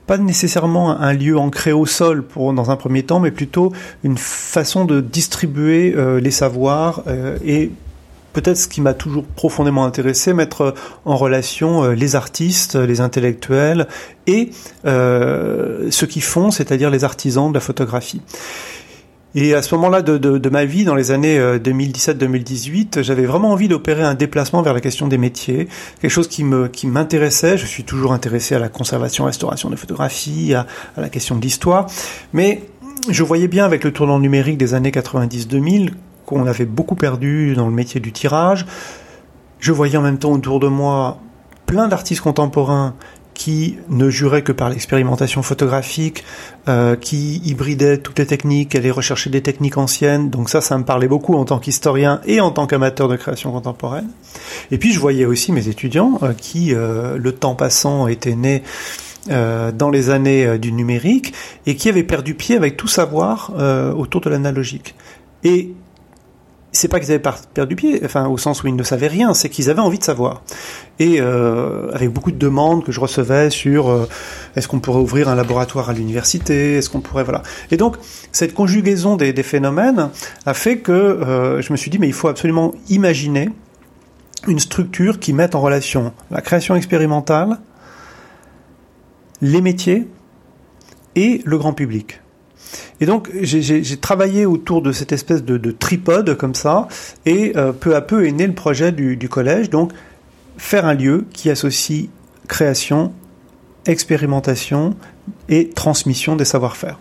[0.06, 3.74] pas nécessairement un lieu ancré au sol pour dans un premier temps, mais plutôt
[4.06, 7.04] une façon de distribuer les savoirs
[7.46, 7.72] et
[8.38, 13.88] peut-être ce qui m'a toujours profondément intéressé, mettre en relation euh, les artistes, les intellectuels
[14.28, 14.52] et
[14.86, 18.22] euh, ceux qui font, c'est-à-dire les artisans de la photographie.
[19.34, 23.70] Et à ce moment-là de, ma vie, dans les années 2017-2018, euh, j'avais vraiment envie
[23.70, 25.68] d'opérer un déplacement vers la question des métiers,
[26.00, 27.58] quelque chose qui m'intéressait.
[27.58, 31.88] Je suis toujours intéressé à la conservation, restauration des photographies, à la question de l'histoire,
[32.34, 32.62] mais
[33.10, 35.90] je voyais bien avec le tournant numérique des années 90-2000
[36.28, 38.68] qu'on avait beaucoup perdu dans le métier du tirage.
[39.60, 41.20] Je voyais en même temps autour de moi
[41.66, 42.94] plein d'artistes contemporains
[43.34, 46.26] qui ne juraient que par l'expérimentation photographique,
[46.68, 50.30] euh, qui hybridaient toutes les techniques, allaient rechercher des techniques anciennes.
[50.30, 53.52] Donc ça, ça me parlait beaucoup en tant qu'historien et en tant qu'amateur de création
[53.52, 54.10] contemporaine.
[54.72, 58.64] Et puis je voyais aussi mes étudiants euh, qui, euh, le temps passant, étaient nés
[59.30, 61.34] dans les années du numérique
[61.66, 63.52] et qui avaient perdu pied avec tout savoir
[63.98, 64.96] autour de l'analogique.
[65.44, 65.74] Et
[66.78, 69.50] c'est pas qu'ils avaient perdu pied, enfin au sens où ils ne savaient rien, c'est
[69.50, 70.44] qu'ils avaient envie de savoir.
[71.00, 74.08] Et euh, avec beaucoup de demandes que je recevais sur euh,
[74.56, 77.44] est-ce qu'on pourrait ouvrir un laboratoire à l'université, est-ce qu'on pourrait voilà.
[77.72, 77.98] Et donc
[78.32, 80.10] cette conjugaison des, phénomènes
[80.46, 83.50] a fait que euh, je me suis dit mais il faut absolument imaginer
[84.48, 87.58] une structure qui mette en relation la création expérimentale,
[89.42, 90.08] les métiers
[91.16, 92.22] et le grand public.
[93.00, 96.88] Et donc j'ai travaillé autour de cette espèce de, de tripode comme ça,
[97.26, 99.92] et euh, peu à peu est né le projet du, du, collège, donc
[100.58, 102.10] faire un lieu qui associe
[102.48, 103.14] création,
[103.86, 104.96] expérimentation
[105.50, 106.98] et transmission des savoir-faire.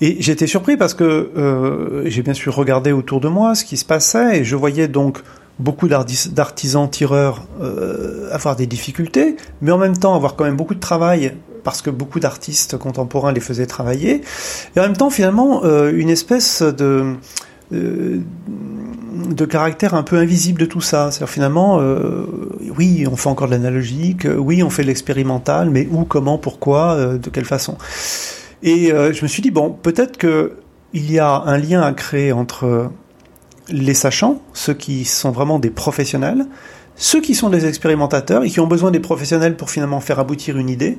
[0.00, 3.76] Et j'étais surpris parce que euh, j'ai bien sûr regardé autour de moi ce qui
[3.76, 5.22] se passait et je voyais donc
[5.58, 10.74] beaucoup d'artisans tireurs euh, avoir des difficultés, mais en même temps avoir quand même beaucoup
[10.74, 11.32] de travail
[11.66, 14.20] parce que beaucoup d'artistes contemporains les faisaient travailler,
[14.76, 17.16] et en même temps finalement euh, une espèce de
[17.72, 18.20] euh,
[19.34, 21.10] de caractère un peu invisible de tout ça.
[21.10, 22.24] C'est-à-dire finalement, euh,
[22.78, 27.16] oui, on fait encore de l'analogique, oui, on fait de l'expérimental, mais où, comment, pourquoi,
[27.18, 27.76] de quelle façon.
[28.62, 30.52] Et je me suis dit bon, peut-être que
[30.92, 32.92] il y a un lien à créer entre
[33.68, 36.46] les sachants, ceux qui sont vraiment des professionnels,
[36.96, 40.56] ceux qui sont des expérimentateurs et qui ont besoin des professionnels pour finalement faire aboutir
[40.56, 40.98] une idée,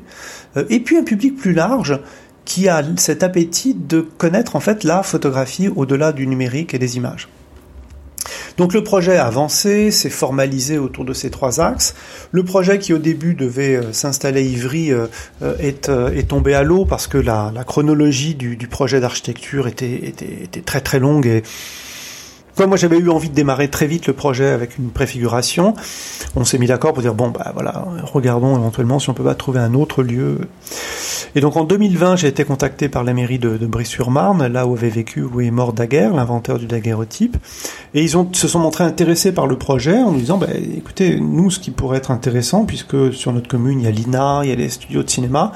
[0.56, 2.00] euh, et puis un public plus large
[2.46, 6.96] qui a cet appétit de connaître en fait la photographie au-delà du numérique et des
[6.96, 7.28] images.
[8.58, 11.94] Donc le projet a avancé, s'est formalisé autour de ces trois axes.
[12.32, 15.08] Le projet qui au début devait euh, s'installer à Ivry euh,
[15.60, 20.08] est, est, tombé à l'eau parce que la, la chronologie du, du projet d'architecture était,
[20.08, 21.44] était, était, très très longue et
[22.58, 25.76] Comme moi j'avais eu envie de démarrer très vite le projet avec une préfiguration,
[26.36, 29.36] on s'est mis d'accord pour dire bon bah voilà, regardons éventuellement si on peut pas
[29.36, 30.40] trouver un autre lieu.
[31.36, 34.74] Et donc en 2020, j'ai été contacté par la mairie de, de Brie-sur-Marne, là où
[34.74, 37.38] avait vécu où est mort Daguerre, l'inventeur du daguerreotype,
[37.94, 41.20] et ils ont, se sont montrés intéressés par le projet en nous disant bah, écoutez,
[41.20, 44.50] nous ce qui pourrait être intéressant, puisque sur notre commune il y a l'INA, il
[44.50, 45.52] y a les studios de cinéma,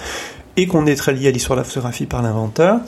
[0.58, 2.80] et qu'on est très lié à l'histoire de la photographie par l'inventeur,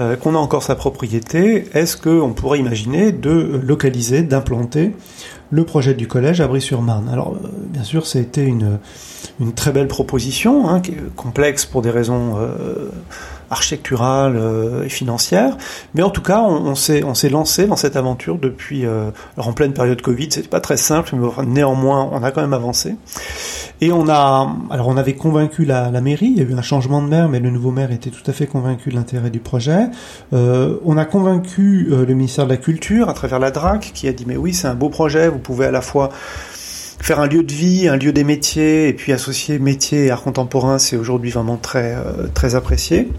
[0.00, 4.94] euh, qu'on a encore sa propriété, est-ce qu'on pourrait imaginer de localiser, d'implanter
[5.50, 7.08] le projet du collège à Brie-sur-Marne?
[7.08, 8.78] Alors, euh, bien sûr, été une,
[9.40, 10.82] une très belle proposition, hein,
[11.16, 12.90] complexe pour des raisons euh,
[13.50, 15.56] architecturale euh, et financière.
[15.94, 19.72] Mais en tout cas, on, s'est lancé dans cette aventure depuis euh, alors en pleine
[19.72, 20.28] période Covid.
[20.30, 22.96] C'était pas très simple, mais néanmoins, on a quand même avancé.
[23.80, 26.32] Et on a alors on avait convaincu la, mairie.
[26.36, 28.32] Il y a eu un changement de maire, mais le nouveau maire était tout à
[28.32, 29.86] fait convaincu de l'intérêt du projet.
[30.32, 34.12] Euh, on a convaincu le ministère de la Culture à travers la DRAC, qui a
[34.12, 35.28] dit mais oui, c'est un beau projet.
[35.28, 36.10] Vous pouvez à la fois
[37.00, 40.22] faire un lieu de vie, un lieu des métiers, et puis associer métier et art
[40.22, 41.96] contemporain, c'est aujourd'hui vraiment très
[42.34, 43.10] très apprécié.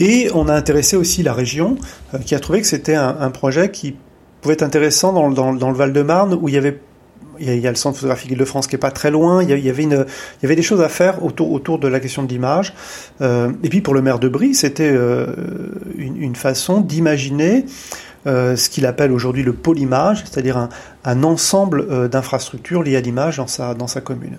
[0.00, 1.76] Et on a intéressé aussi la région,
[2.14, 3.96] euh, qui a trouvé que c'était un, projet qui
[4.40, 6.80] pouvait être intéressant dans, le Val-de-Marne, où il y avait
[7.40, 9.42] il y, a, a, le centre photographique de France qui est pas très loin.
[9.42, 10.06] Il y, avait une,
[10.38, 12.74] il y avait des choses à faire autour, autour de la question de l'image.
[13.20, 15.26] Euh, et puis pour le maire de Brie, c'était euh,
[15.96, 17.64] une, façon d'imaginer
[18.28, 20.68] ce qu'il appelle aujourd'hui le pôle image, c'est-à-dire
[21.04, 23.46] un, ensemble euh, d'infrastructures liées à l'image dans
[23.86, 24.38] sa, commune.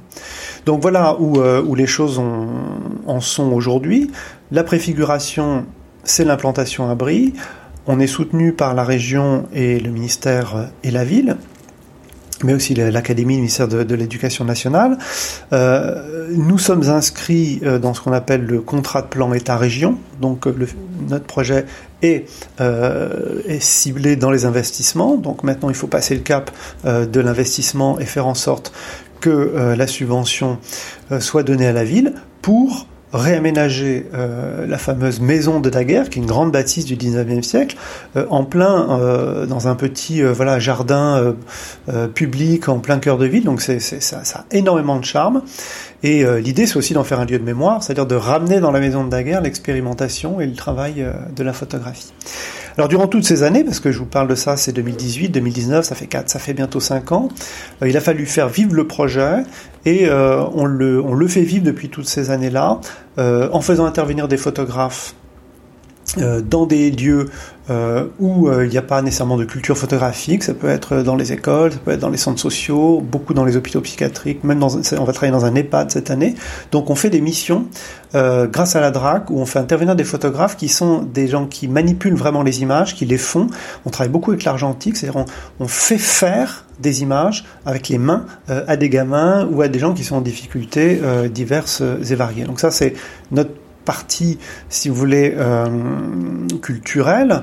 [0.65, 4.11] Donc voilà où, euh, les choses en sont aujourd'hui.
[4.51, 5.65] La préfiguration,
[6.03, 7.33] c'est l'implantation à Brie.
[7.87, 11.37] On est soutenu par la région et le ministère et la ville
[12.43, 14.97] mais aussi l'Académie, le ministère de, l'Éducation nationale.
[15.51, 19.97] Euh, nous sommes inscrits euh, dans ce qu'on appelle le contrat de plan État-région.
[20.21, 20.67] Donc le,
[21.09, 21.65] notre projet
[22.01, 22.29] est,
[22.61, 25.17] euh, est, ciblé dans les investissements.
[25.17, 26.51] Donc maintenant, il faut passer le cap
[26.85, 28.71] euh, de l'investissement et faire en sorte
[29.19, 30.59] que euh, la subvention
[31.19, 36.21] soit donnée à la ville pour réaménager euh, la fameuse maison de Daguerre, qui est
[36.21, 37.75] une grande bâtisse du 19e siècle,
[38.15, 41.35] euh, en plein euh, dans un petit voilà jardin
[42.13, 43.43] public en plein cœur de ville.
[43.43, 45.41] Donc c'est, ça, ça, a énormément de charme.
[46.03, 48.79] Et l'idée, c'est aussi d'en faire un lieu de mémoire, c'est-à-dire de ramener dans la
[48.79, 52.13] maison de Daguerre l'expérimentation et le travail de la photographie.
[52.79, 55.83] Alors durant toutes ces années, parce que je vous parle de ça, c'est 2018, 2019,
[55.83, 57.27] ça fait 4, ça fait bientôt 5 ans,
[57.81, 59.43] euh, il a fallu faire vivre le projet
[59.85, 62.79] et euh, on, le, fait vivre depuis toutes ces années-là
[63.17, 65.15] euh, en faisant intervenir des photographes
[66.17, 67.29] euh, dans des lieux
[68.17, 71.71] où il n'y a pas nécessairement de culture photographique, ça peut être dans les écoles,
[71.71, 75.03] ça peut être dans les centres sociaux, beaucoup dans les hôpitaux psychiatriques, même dans, on
[75.03, 76.33] va travailler dans un EHPAD cette année.
[76.71, 77.67] Donc on fait des missions
[78.15, 81.67] grâce à la DRAC où on fait intervenir des photographes qui sont des gens qui
[81.67, 83.45] manipulent vraiment les images, qui les font.
[83.85, 85.25] On travaille beaucoup avec l'argentique, c'est-à-dire
[85.59, 89.79] on, fait faire des images avec les mains euh, à des gamins ou à des
[89.79, 92.45] gens qui sont en difficulté euh, diverses et variées.
[92.45, 92.93] Donc ça c'est
[93.31, 93.51] notre
[93.85, 94.37] partie,
[94.67, 95.65] si vous voulez, euh,
[96.61, 97.41] culturelle.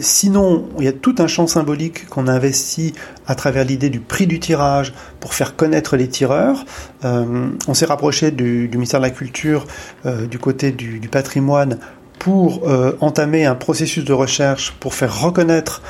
[0.00, 2.92] Sinon, il y a tout un champ symbolique qu'on a investi
[3.28, 6.64] à travers l'idée du prix du tirage pour faire connaître les tireurs.
[7.04, 9.66] On s'est rapproché du, ministère de la Culture
[10.04, 11.78] du côté du patrimoine
[12.22, 15.82] pour euh, entamer un processus de recherche pour faire reconnaître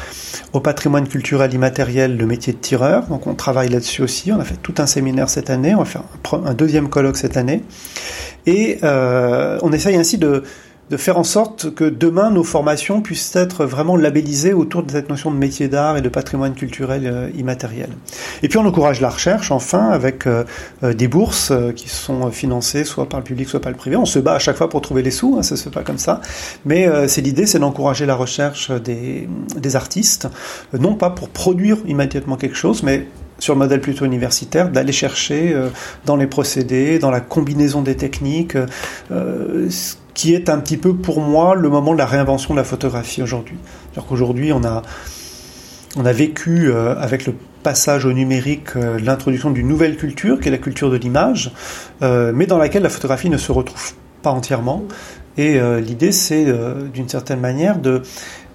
[0.55, 3.05] au patrimoine culturel immatériel le métier de tireur.
[3.09, 4.33] Donc on travaille là-dessus aussi.
[4.33, 5.75] On a fait tout un séminaire cette année.
[5.75, 7.63] On va faire un, deuxième colloque cette année.
[8.47, 10.43] Et euh, on essaye ainsi de,
[10.91, 15.09] de faire en sorte que demain nos formations puissent être vraiment labellisées autour de cette
[15.09, 17.89] notion de métier d'art et de patrimoine culturel euh, immatériel.
[18.43, 20.45] Et puis on encourage la recherche enfin avec euh,
[20.83, 23.97] euh des bourses qui sont financées soit par le public soit par le privé.
[23.97, 25.83] On se bat à chaque fois pour trouver les sous, hein, ça se fait pas
[25.83, 26.21] comme ça,
[26.65, 29.29] mais c'est l'idée, c'est d'encourager la recherche des,
[29.75, 30.29] artistes,
[30.79, 33.07] non pas pour produire immédiatement quelque chose, mais
[33.39, 35.57] sur le modèle plutôt universitaire, d'aller chercher
[36.05, 38.57] dans les procédés, dans la combinaison des techniques,
[39.11, 42.65] ce qui est un petit peu pour moi le moment de la réinvention de la
[42.65, 43.57] photographie aujourd'hui.
[43.63, 44.83] C'est-à-dire qu'aujourd'hui, on a,
[45.97, 50.49] on a vécu euh, avec le passage au numérique euh, l'introduction d'une nouvelle culture, qui
[50.49, 51.53] est la culture de l'image,
[52.03, 54.83] euh, mais dans laquelle la photographie ne se retrouve pas entièrement.
[55.39, 56.45] Et l'idée, c'est
[56.93, 58.03] d'une certaine manière de,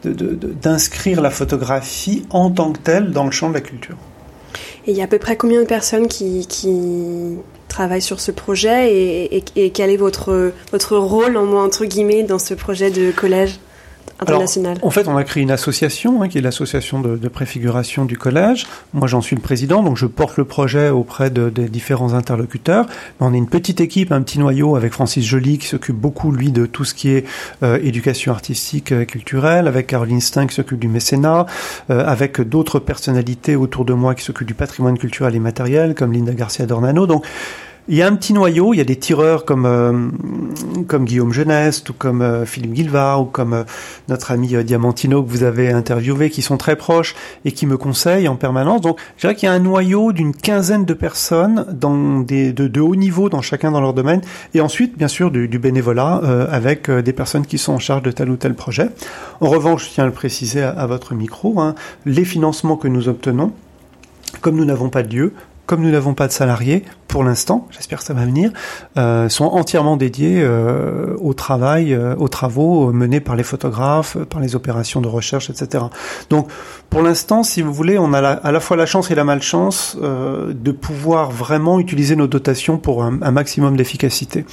[0.05, 3.97] d'inscrire la photographie en tant que telle dans le champ de la culture.
[4.85, 7.35] Et il y a à peu près combien de personnes qui, qui
[7.77, 12.39] travaillent sur ce projet et, et, quel est votre, votre rôle, en, entre guillemets, dans
[12.39, 13.59] ce projet de collège
[14.19, 18.17] international En fait, on a créé une association, hein, qui est l'association de, préfiguration du
[18.17, 18.65] collège.
[18.93, 22.87] Moi, j'en suis le président, donc je porte le projet auprès de, des différents interlocuteurs.
[23.19, 26.51] on est une petite équipe, un petit noyau avec Francis Joly, qui s'occupe beaucoup, lui,
[26.51, 27.25] de tout ce qui est
[27.61, 31.45] euh, éducation artistique et culturelle, avec Caroline Stein, qui s'occupe du mécénat,
[31.91, 36.11] euh, avec d'autres personnalités autour de moi qui s'occupent du patrimoine culturel et matériel, comme
[36.11, 37.05] Linda Garcia Dornano.
[37.05, 37.23] Donc,
[37.89, 40.09] il y a un petit noyau, il y a des tireurs comme euh,
[40.99, 43.63] Guillaume Geneste ou comme euh, Philippe Guilva ou comme euh,
[44.09, 47.15] notre ami Diamantino que vous avez interviewé qui sont très proches
[47.45, 48.81] et qui me conseillent en permanence.
[48.81, 53.29] Donc je dirais qu'il y a un noyau d'une quinzaine de personnes de, haut niveau
[53.29, 54.21] dans chacun dans leur domaine
[54.53, 56.21] et ensuite bien sûr du, bénévolat
[56.51, 58.89] avec des personnes qui sont en charge de tel ou tel projet.
[59.41, 61.73] En revanche, je tiens à le préciser à, à votre micro, hein,
[62.05, 63.53] les financements que nous obtenons
[64.41, 65.33] comme nous n'avons pas de lieu,
[65.67, 68.51] comme nous n'avons pas de salariés pour l'instant, j'espère que ça va venir,
[68.97, 74.39] euh, sont entièrement dédiés euh, au travail, euh, aux travaux menés par les photographes, par
[74.39, 75.85] les opérations de recherche, etc.
[76.29, 76.49] Donc,
[76.89, 79.97] pour l'instant, si vous voulez, on a à la fois la chance et la malchance
[79.97, 84.45] de pouvoir vraiment utiliser nos dotations pour un, maximum d'efficacité.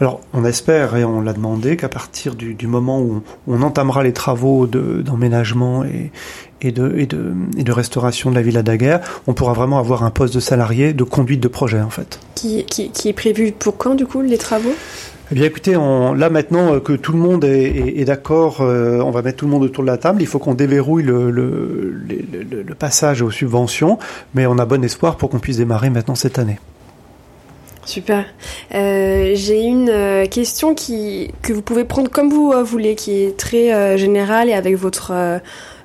[0.00, 4.12] Alors, on espère et on l'a demandé qu'à partir du, moment où on, entamera les
[4.12, 6.10] travaux d'emménagement et,
[6.64, 10.02] et, de, et, de, et de restauration de la villa Daguerre, on pourra vraiment avoir
[10.02, 12.18] un poste de salarié de conduite de projet, en fait.
[12.34, 14.74] Qui, qui, qui est prévu pour quand, du coup, les travaux?
[15.32, 19.00] Eh bien, écoutez, on, là maintenant que tout le monde est, est, est d'accord, euh,
[19.00, 20.20] on va mettre tout le monde autour de la table.
[20.20, 23.98] Il faut qu'on déverrouille le, le, le, le, passage aux subventions,
[24.34, 26.58] mais on a bon espoir pour qu'on puisse démarrer maintenant cette année.
[27.86, 28.26] Super.
[28.74, 33.22] Euh, J'ai une euh, question qui que vous pouvez prendre comme vous euh, voulez, qui
[33.22, 35.38] est très euh, générale et avec votre, euh,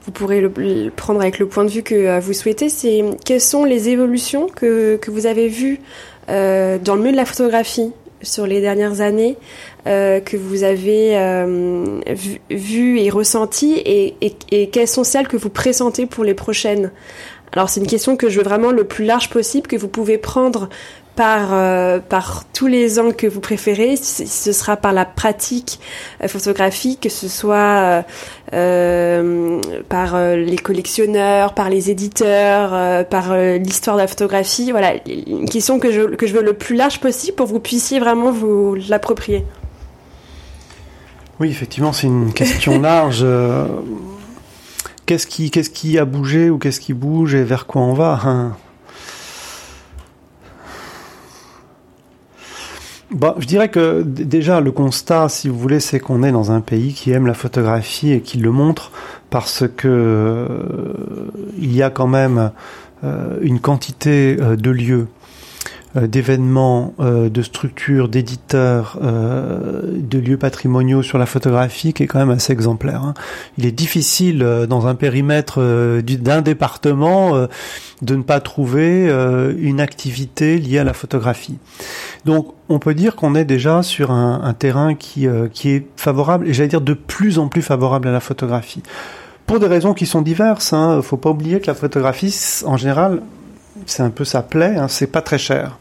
[0.06, 2.70] vous pourrez le, prendre avec le point de vue que euh, vous souhaitez.
[2.70, 5.80] C'est quelles sont les évolutions que que vous avez vues
[6.28, 7.92] dans le milieu de la photographie
[8.22, 9.38] sur les dernières années,
[9.86, 11.16] que vous avez
[12.14, 16.36] vu, vu, et ressenti, et, et, et quelles sont celles que vous pressentez pour les
[16.36, 16.92] prochaines?
[17.52, 20.20] Alors c'est une question que je veux vraiment le plus large possible, que vous pouvez
[20.20, 20.70] prendre
[21.20, 23.98] par, euh, par tous les angles que vous préférez.
[23.98, 25.82] Ce sera par la pratique
[26.24, 28.06] euh, photographique, que ce soit
[28.54, 34.72] euh, par les collectionneurs, par les éditeurs, par l'histoire de la photographie.
[34.72, 37.60] Voilà, une question que je, que je veux le plus large possible pour que vous
[37.60, 39.44] puissiez vraiment vous l'approprier.
[41.42, 43.26] Oui, effectivement, c'est une question large.
[45.06, 48.22] qu'est-ce qui, qu'est-ce qui a bougé ou qu'est-ce qui bouge et vers quoi on va
[48.24, 48.56] hein?
[53.12, 56.62] Bon, je dirais que déjà le constat, si vous voulez, c'est qu'on est dans un
[56.62, 58.92] pays qui aime la photographie et qui le montre
[59.32, 60.94] parce que euh,
[61.58, 62.52] il y a quand même
[63.04, 65.08] euh, une quantité euh, de lieux
[65.96, 72.20] d'événements, euh, de structures, d'éditeurs, euh, de lieux patrimoniaux sur la photographie qui est quand
[72.20, 73.04] même assez exemplaire.
[73.04, 73.14] Hein.
[73.58, 75.62] Il est difficile dans un périmètre
[76.02, 77.48] d'un département
[78.02, 79.10] de ne pas trouver
[79.58, 81.58] une activité liée à la photographie.
[82.26, 86.48] Donc on peut dire qu'on est déjà sur un, un terrain qui, qui est favorable,
[86.48, 88.84] et j'allais dire de plus en plus favorable à la photographie.
[89.46, 93.22] Pour des raisons qui sont diverses, hein, faut pas oublier que la photographie, en général,
[93.86, 95.78] c'est un peu sa plaie, hein, c'est pas très cher.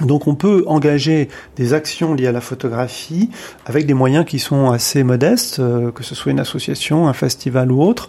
[0.00, 3.30] Donc on peut engager des actions liées à la photographie
[3.66, 7.70] avec des moyens qui sont assez modestes, euh, que ce soit une association, un festival
[7.70, 8.08] ou autre.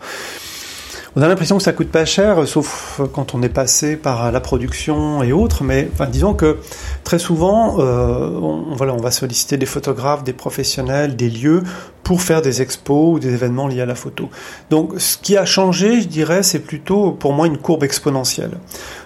[1.18, 4.40] On a l'impression que ça coûte pas cher, sauf quand on est passé par la
[4.40, 5.66] production et autres.
[5.66, 6.60] Mais disons que
[7.04, 11.64] très souvent, euh, on va solliciter des photographes, des professionnels, des lieux
[12.04, 14.30] pour faire des expos ou des événements liés à la photo.
[14.70, 18.52] Donc, ce qui a changé, je dirais, c'est plutôt pour moi une courbe exponentielle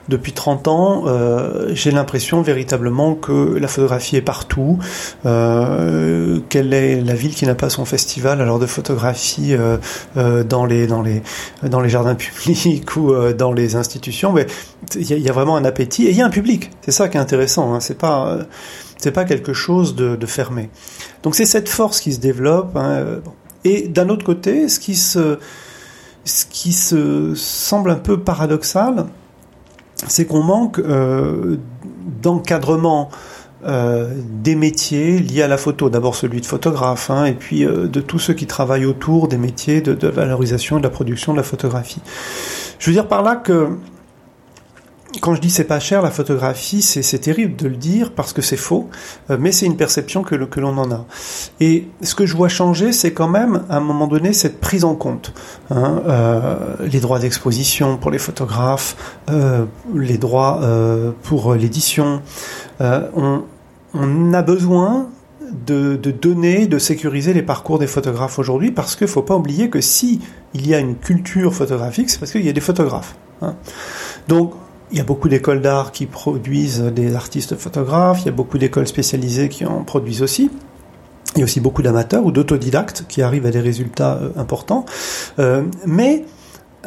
[0.07, 4.77] depuis 30 ans, euh, j'ai l'impression véritablement que la photographie est partout.
[5.25, 9.77] Euh, quelle est la ville qui n'a pas son festival alors de photographie euh,
[10.17, 11.23] euh, dans les dans les
[11.63, 14.45] dans les jardins publics ou euh, dans les institutions Mais
[14.95, 16.69] il y, a vraiment un appétit et il y a un public.
[16.81, 17.73] C'est ça qui est intéressant.
[17.73, 17.79] Hein.
[17.79, 18.37] C'est pas
[18.97, 20.69] c'est pas quelque chose de, de fermé.
[21.26, 22.78] Donc c'est cette force qui se développe.
[22.78, 23.03] Hein.
[23.63, 25.39] Et d'un autre côté, ce qui se
[27.36, 29.07] semble un peu paradoxal,
[30.07, 31.57] c'est qu'on manque euh,
[32.21, 33.09] d'encadrement
[33.65, 34.13] euh,
[34.43, 35.89] des métiers liés à la photo.
[35.89, 39.39] D'abord celui de photographe, hein, et puis euh, de tous ceux qui travaillent autour des
[39.39, 42.01] métiers de, de valorisation et de la production de la photographie.
[42.78, 43.69] Je veux dire par là que
[45.22, 48.41] quand je dis c'est pas cher la photographie, c'est terrible de le dire parce que
[48.41, 48.89] c'est faux,
[49.30, 51.05] euh, mais c'est une perception que, que l'on en a.
[51.59, 54.84] Et ce que je vois changer, c'est quand même à un moment donné cette prise
[54.84, 55.34] en compte.
[55.70, 58.95] Hein, euh, les droits d'exposition pour les photographes,
[59.30, 60.61] euh, les droits
[61.24, 62.22] pour l'édition.
[62.80, 63.43] On,
[64.34, 65.07] a besoin
[65.66, 69.70] de, donner, de sécuriser les parcours des photographes aujourd'hui, parce qu'il ne faut pas oublier
[69.70, 70.20] que si
[70.53, 73.16] il y a une culture photographique, c'est parce qu'il y a des photographes.
[73.41, 73.55] Hein.
[74.28, 74.53] Donc,
[74.91, 78.57] il y a beaucoup d'écoles d'art qui produisent des artistes photographes, il y a beaucoup
[78.57, 80.51] d'écoles spécialisées qui en produisent aussi.
[81.36, 84.86] Il y a aussi beaucoup d'amateurs ou d'autodidactes qui arrivent à des résultats euh, importants.
[85.39, 86.23] Euh, mais,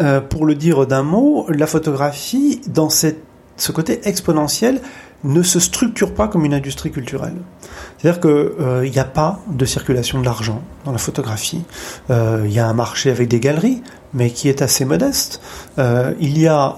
[0.00, 4.80] euh, pour le dire d'un mot, la photographie, dans ce côté exponentiel,
[5.24, 7.34] ne se structure pas comme une industrie culturelle.
[7.98, 11.64] C'est-à-dire qu'il n'y a pas de circulation de l'argent dans la photographie.
[12.08, 13.82] Il y a un marché avec des galeries,
[14.14, 15.40] mais qui est assez modeste.
[15.78, 16.74] il y a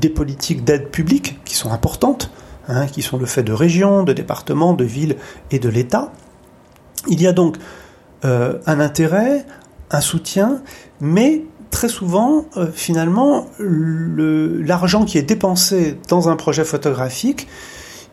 [0.00, 2.30] des politiques d'aide publique qui sont importantes,
[2.68, 5.16] hein, qui sont le fait de régions, de départements, de villes
[5.50, 6.12] et de l'État.
[7.08, 7.56] Il y a donc
[8.24, 9.44] euh, un intérêt,
[9.90, 10.62] un soutien,
[11.00, 17.48] mais très souvent, euh, finalement, l'argent qui est dépensé dans un projet photographique,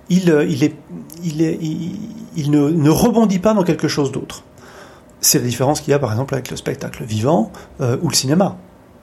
[0.09, 0.45] il, euh,
[2.36, 4.43] ne, rebondit pas dans quelque chose d'autre.
[5.22, 8.57] C'est la différence qu'il y a par exemple avec le spectacle vivant ou le cinéma.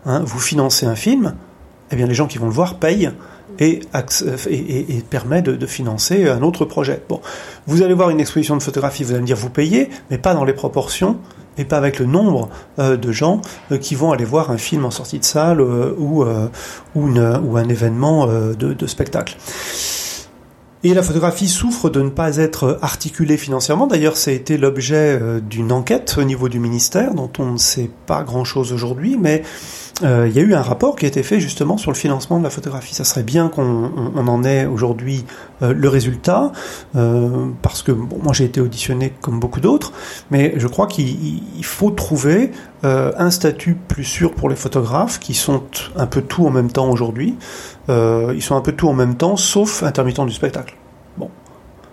[0.04, 1.34] Hein, vous financez un film,
[1.90, 3.10] eh bien les gens qui vont le voir payent
[3.58, 3.80] et,
[4.50, 7.02] et, permet de, financer un autre projet.
[7.08, 7.20] Bon,
[7.66, 10.34] vous allez voir une exposition de photographie, vous allez me dire vous payez, mais pas
[10.34, 11.18] dans les proportions
[11.56, 12.48] et pas avec le nombre
[12.78, 13.40] euh, de gens
[13.72, 16.24] euh, qui vont aller voir un film en sortie de salle euh, ou,
[16.94, 19.36] ou, un événement de spectacle.
[20.84, 23.88] Et la photographie souffre de ne pas être articulée financièrement.
[23.88, 27.90] D'ailleurs, ça a été l'objet d'une enquête au niveau du ministère, dont on ne sait
[28.06, 29.42] pas grand-chose aujourd'hui, mais
[30.04, 32.38] euh, il y a eu un rapport qui a été fait justement sur le financement
[32.38, 32.94] de la photographie.
[32.94, 35.24] Ça serait bien qu'on en ait aujourd'hui
[35.62, 36.52] euh, le résultat,
[36.96, 39.92] euh, parce que moi j'ai été auditionné comme beaucoup d'autres,
[40.30, 42.52] mais je crois qu'il faut trouver
[42.84, 45.64] un statut plus sûr pour les photographes qui sont
[45.96, 47.34] un peu tout en même temps aujourd'hui.
[47.88, 50.76] Ils sont un peu tout en même temps, sauf intermittent du spectacle.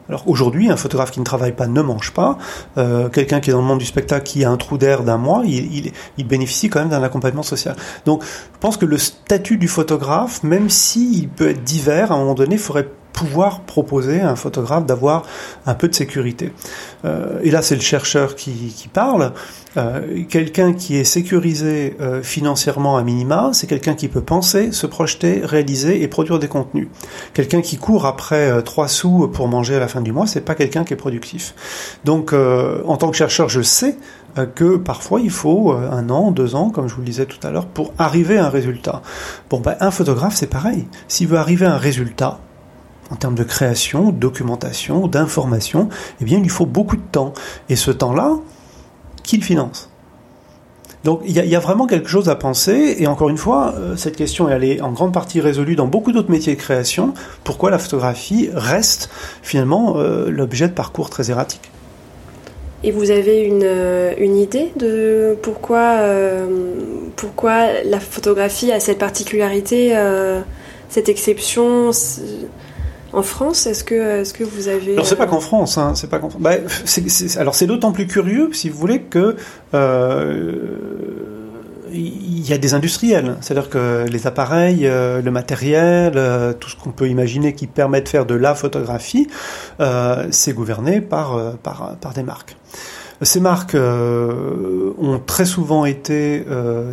[0.07, 2.37] Alors aujourd'hui, un photographe qui ne travaille pas ne mange pas.
[2.77, 5.17] Euh, quelqu'un qui est dans le monde du spectacle, qui a un trou d'air d'un
[5.17, 7.75] mois, il, il, bénéficie quand même d'un accompagnement social.
[8.05, 12.19] Donc je pense que le statut du photographe, même s'il peut être divers, à un
[12.19, 15.23] moment donné, il faudrait pouvoir proposer à un photographe d'avoir
[15.65, 16.51] un peu de sécurité.
[17.05, 19.31] Euh, et là, c'est le chercheur qui, qui parle.
[19.77, 24.85] Euh, quelqu'un qui est sécurisé euh, financièrement à minima, c'est quelqu'un qui peut penser, se
[24.85, 26.89] projeter, réaliser et produire des contenus.
[27.33, 30.41] Quelqu'un qui court après euh, trois sous pour manger à la fin du mois, c'est
[30.41, 31.55] pas quelqu'un qui est productif.
[32.03, 33.97] Donc, euh, en tant que chercheur, je sais
[34.53, 37.51] que parfois il faut un an, deux ans, comme je vous le disais tout à
[37.51, 39.01] l'heure, pour arriver à un résultat.
[39.49, 40.87] Bon, ben, un photographe, c'est pareil.
[41.07, 42.41] S'il veut arriver à un résultat,
[43.11, 45.89] en termes de création, documentation, d'information,
[46.21, 47.33] eh bien, il lui faut beaucoup de temps.
[47.69, 48.37] Et ce temps-là,
[49.23, 49.89] qui le finance?
[51.05, 54.15] Donc il y, a vraiment quelque chose à penser, et encore une fois, euh, cette
[54.15, 57.13] question est en grande partie résolue dans beaucoup d'autres métiers de création.
[57.43, 59.11] Pourquoi la photographie reste
[59.43, 61.69] finalement euh, l'objet de parcours très erratiques
[62.83, 65.99] Et vous avez une, euh, une idée de pourquoi,
[67.17, 69.95] pourquoi la photographie a cette particularité,
[70.89, 71.91] cette exception
[73.15, 74.93] en France, est-ce que, est-ce que vous avez...
[74.93, 76.55] Alors c'est pas qu'en France, hein, c'est pas qu'en bah,
[77.37, 79.37] alors c'est d'autant plus curieux, si vous voulez, que
[79.73, 80.53] euh,
[81.93, 86.75] il y a des industriels, c'est-à-dire que les appareils, euh, le matériel, euh, tout ce
[86.75, 89.27] qu'on peut imaginer qui permet de faire de la photographie,
[90.31, 92.57] c'est gouverné par, par, par des marques.
[93.21, 96.45] Ces marques ont très souvent été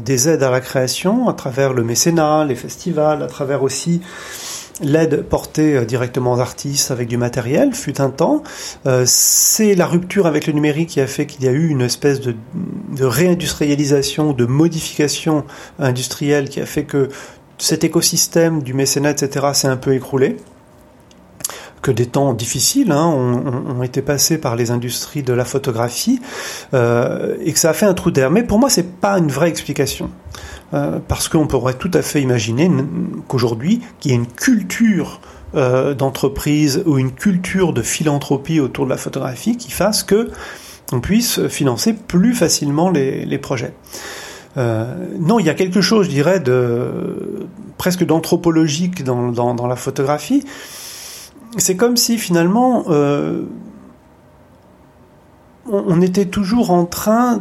[0.04, 4.02] des aides à la création à travers le mécénat, les festivals, à travers aussi
[4.80, 8.42] l'aide portée euh, directement aux artistes avec du matériel fut un temps.
[8.86, 11.82] Euh, c'est la rupture avec le numérique qui a fait qu'il y a eu une
[11.82, 12.34] espèce de,
[13.00, 15.44] réindustrialisation, de modification
[15.78, 17.08] industrielle qui a fait que
[17.58, 20.36] cet écosystème du mécénat, etc., s'est un peu écroulé
[21.82, 26.20] que des temps difficiles hein, ont, ont, été passés par les industries de la photographie
[26.74, 28.30] euh, et que ça a fait un trou d'air.
[28.30, 30.08] Mais pour moi, c'est pas une vraie explication.
[30.74, 32.70] Euh, parce qu'on pourrait tout à fait imaginer
[33.28, 35.20] qu'aujourd'hui, qu'il y ait une culture
[35.54, 40.30] euh, d'entreprise ou une culture de philanthropie autour de la photographie qui fasse que
[40.92, 43.74] on puisse financer plus facilement les, projets.
[44.56, 47.46] Euh, non, il y a quelque chose, je dirais, de
[47.78, 50.44] presque d'anthropologique dans, la photographie.
[51.56, 53.46] C'est comme si finalement on,
[55.66, 57.40] on, était toujours en train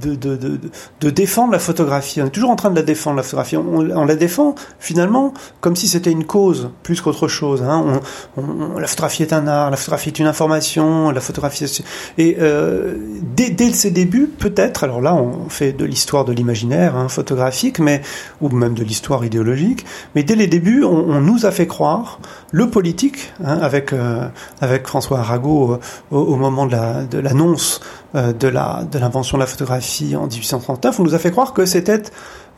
[0.00, 0.60] de, de,
[1.00, 2.20] de, défendre la photographie.
[2.22, 3.56] On est toujours en train de la défendre, la photographie.
[3.56, 7.62] On, la défend finalement comme si c'était une cause plus qu'autre chose.
[7.62, 8.00] Hein.
[8.36, 11.82] On, la photographie est un art, la photographie est une information, la photographie est...
[12.18, 12.94] Et euh,
[13.34, 17.78] dès, dès ses débuts, peut-être, alors là on fait de l'histoire de l'imaginaire hein, photographique,
[17.78, 18.02] mais
[18.40, 19.84] ou même de l'histoire idéologique,
[20.14, 22.20] mais dès les débuts, on, nous a fait croire,
[22.56, 24.28] le politique, hein, avec, euh,
[24.62, 25.78] avec François Arago euh,
[26.10, 27.82] au, moment de l'annonce
[28.14, 32.04] euh, de l'invention de, la photographie en 1839, on nous a fait croire que c'était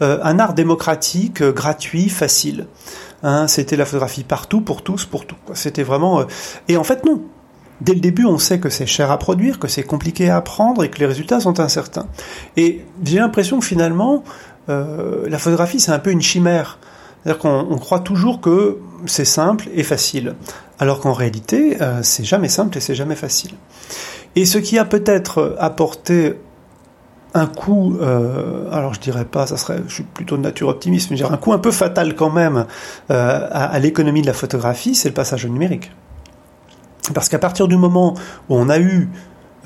[0.00, 2.68] un art démocratique, gratuit, facile.
[3.24, 5.34] Hein, c'était la photographie partout, pour tous, pour tout.
[5.54, 6.22] C'était vraiment.
[6.68, 7.22] Et en fait, non.
[7.80, 10.84] Dès le début, on sait que c'est cher à produire, que c'est compliqué à apprendre
[10.84, 12.06] et que les résultats sont incertains.
[12.56, 14.22] Et j'ai l'impression que finalement,
[14.68, 16.78] la photographie, c'est un peu une chimère.
[17.24, 20.34] C'est-à-dire qu'on croit toujours que c'est simple et facile,
[20.78, 23.52] alors qu'en réalité, c'est jamais simple et c'est jamais facile.
[24.36, 26.36] Et ce qui a peut-être apporté
[27.34, 31.10] un coup, euh, alors je dirais pas, ça serait, je suis plutôt de nature optimiste,
[31.10, 32.66] mais je dirais un coup un peu fatal quand même
[33.10, 35.90] euh, à, l'économie de la photographie, c'est le passage au numérique.
[37.14, 38.14] Parce qu'à partir du moment
[38.48, 39.08] où on a eu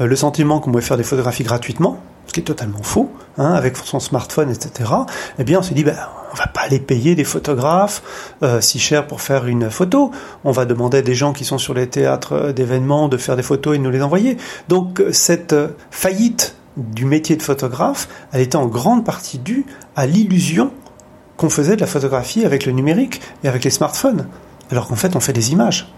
[0.00, 3.52] euh, le sentiment qu'on pouvait faire des photographies gratuitement, ce qui est totalement faux, hein,
[3.52, 4.90] avec son smartphone, etc.,
[5.38, 5.96] eh bien on s'est dit, ben,
[6.32, 8.02] on va pas aller payer des photographes
[8.42, 10.10] euh, si cher pour faire une photo.
[10.44, 13.36] On va demander à des gens qui sont sur les théâtres euh, d'événements de faire
[13.36, 14.38] des photos et nous les envoyer.
[14.68, 15.54] Donc euh, cette
[15.90, 20.72] faillite du métier de photographe, elle était en grande partie due à l'illusion
[21.36, 24.26] qu'on faisait de la photographie avec le numérique et avec les smartphones,
[24.70, 25.92] alors qu'en fait on fait des images.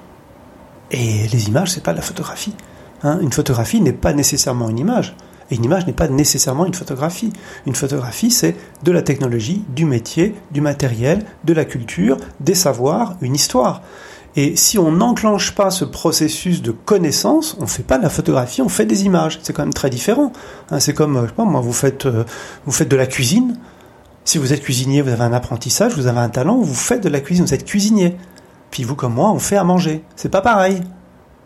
[0.91, 2.55] Et les images, c'est pas de la photographie.
[3.03, 3.19] Hein.
[3.21, 5.15] une photographie n'est pas nécessairement une image.
[5.51, 7.33] Et une image n'est pas nécessairement une photographie.
[7.67, 13.17] Une photographie, c'est de la technologie, du métier, du matériel, de la culture, des savoirs,
[13.21, 13.83] une histoire.
[14.37, 18.11] Et si on n'enclenche pas ce processus de connaissance, on ne fait pas de la
[18.11, 19.39] photographie, on fait des images.
[19.43, 20.33] C'est quand même très différent.
[20.71, 22.25] Hein, c'est comme, je sais pas, moi, vous faites, euh,
[22.67, 23.57] vous faites de la cuisine.
[24.25, 27.09] Si vous êtes cuisinier, vous avez un apprentissage, vous avez un talent, vous faites de
[27.09, 28.17] la cuisine, vous êtes cuisinier.
[28.73, 30.03] Puis vous, comme moi, on fait à manger.
[30.17, 30.81] C'est pas pareil.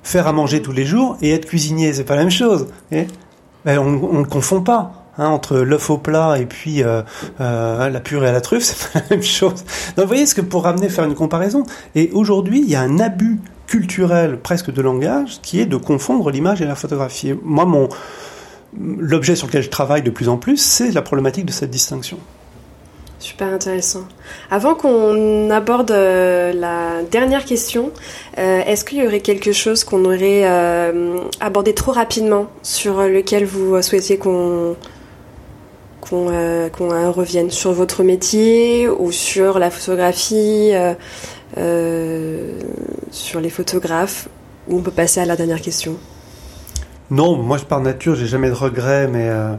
[0.02, 2.68] Faire à manger tous les jours et être cuisinier, c'est pas la même chose.
[3.66, 4.92] On ne confond pas.
[5.20, 7.02] Hein, entre l'œuf au plat et puis euh,
[7.40, 9.64] euh, la purée à la truffe, c'est pas la même chose.
[9.96, 11.64] Donc vous voyez ce que pour ramener faire une comparaison.
[11.96, 16.30] Et aujourd'hui, il y a un abus culturel presque de langage qui est de confondre
[16.30, 17.34] l'image et la photographie.
[17.42, 17.88] Moi, mon
[18.78, 22.18] l'objet sur lequel je travaille de plus en plus, c'est la problématique de cette distinction.
[23.18, 24.04] Super intéressant.
[24.48, 27.90] Avant qu'on aborde euh, la dernière question,
[28.38, 33.44] euh, est-ce qu'il y aurait quelque chose qu'on aurait euh, abordé trop rapidement sur lequel
[33.44, 34.76] vous souhaitiez qu'on
[36.00, 40.72] qu'on revienne sur votre métier ou sur la photographie,
[41.54, 44.28] sur les photographes,
[44.68, 45.98] ou on peut passer à la dernière question?
[47.10, 49.54] Non, moi par nature j'ai jamais de regrets, mais euh,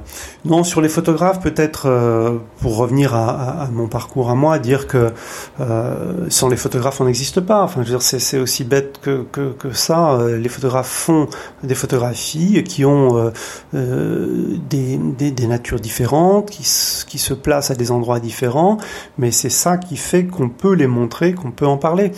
[0.46, 5.12] non sur les photographes peut-être euh, pour revenir à, mon parcours à moi, dire que
[5.60, 7.64] euh, sans les photographes on n'existe pas.
[7.64, 10.20] Enfin, je veux dire c'est aussi bête que, que, que ça.
[10.28, 11.28] les photographes font
[11.64, 13.32] des photographies qui ont
[13.74, 16.64] des, des, des, natures différentes, qui,
[17.08, 18.78] qui se placent à des endroits différents,
[19.18, 22.12] mais c'est ça qui fait qu'on peut les montrer, qu'on peut en parler.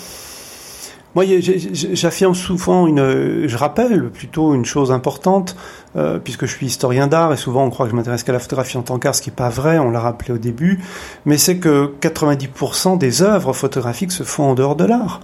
[1.14, 1.26] Moi,
[1.74, 5.58] j'affirme souvent une, je rappelle plutôt une chose importante,
[5.98, 8.40] euh, puisque je suis historien d'art et souvent on croit que je m'intéresse qu'à la
[8.40, 10.80] photographie en tant qu'art, ce qui n'est pas vrai, on l'a rappelé au début,
[11.26, 15.20] mais c'est que 90% des œuvres photographiques se font en dehors de l'art.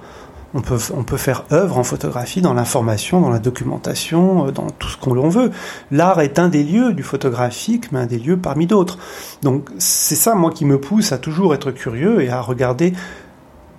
[0.53, 4.69] On peut, on peut faire œuvre en photographie dans l'information, dans la documentation, euh, dans
[4.69, 5.51] tout ce qu'on l'on veut.
[5.91, 8.97] L'art est un des lieux du photographique, mais un des lieux parmi d'autres.
[9.41, 12.93] Donc c'est ça, moi, qui me pousse à toujours être curieux et à regarder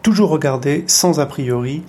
[0.09, 1.83] toujours regarder sans a priori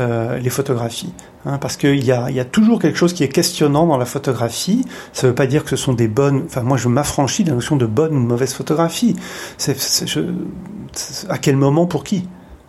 [0.00, 1.12] euh, les photographies.
[1.44, 4.86] Hein, parce qu'il y a, toujours quelque chose qui est questionnant dans la photographie.
[5.12, 6.44] Ça ne veut pas dire que ce sont des bonnes...
[6.46, 9.14] Enfin, moi, je m'affranchis de la notion de bonne ou mauvaise photographie.
[9.58, 9.76] C'est,
[11.28, 12.26] à quel moment, pour qui?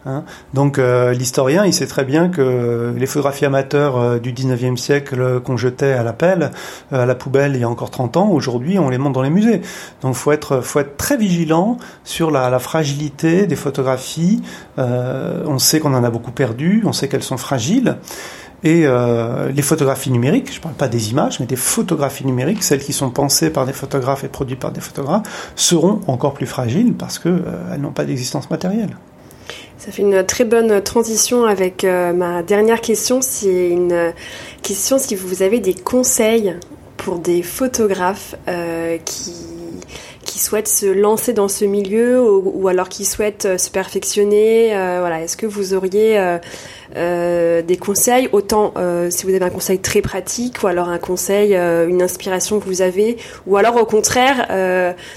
[0.08, 0.24] Hein.
[0.54, 5.20] Donc euh, l'historien, il sait très bien que les photographies amateurs euh, du 19e siècle
[5.20, 6.52] euh, qu'on jetait à la pelle,
[6.92, 9.30] à la poubelle il y a encore 30 ans, aujourd'hui on les monte dans les
[9.30, 9.62] musées.
[10.02, 14.42] Donc faut être, faut être très vigilant sur la fragilité des photographies.
[14.78, 17.98] on sait qu'on en a beaucoup perdu, on sait qu'elles sont fragiles.
[18.64, 22.84] Et les photographies numériques, je ne parle pas des images, mais des photographies numériques, celles
[22.84, 26.94] qui sont pensées par des photographes et produites par des photographes, seront encore plus fragiles
[26.94, 28.96] parce qu'elles n'ont pas d'existence matérielle.
[29.78, 33.22] Ça fait une très bonne transition avec euh, ma dernière question.
[33.22, 34.14] C'est une
[34.64, 36.56] question si vous avez des conseils
[36.98, 39.34] pour des photographes euh, qui,
[40.40, 45.46] souhaitent se lancer dans ce milieu ou, alors qui souhaitent se perfectionner Voilà, est-ce que
[45.46, 46.20] vous auriez
[46.96, 48.30] des conseils?
[48.32, 48.74] Autant
[49.10, 52.82] si vous avez un conseil très pratique ou alors un conseil, une inspiration que vous
[52.82, 54.48] avez, ou alors au contraire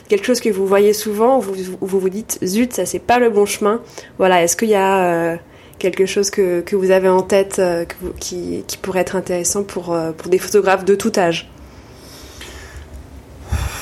[0.09, 3.31] quelque chose que vous voyez souvent où vous vous, dites zut, ça c'est pas le
[3.31, 3.81] bon chemin.
[4.18, 5.39] Voilà, est-ce qu'il y a
[5.81, 7.85] quelque chose que, vous avez en tête euh,
[8.21, 11.51] qui, pourrait être intéressant pour, euh, pour des photographes de tout âge?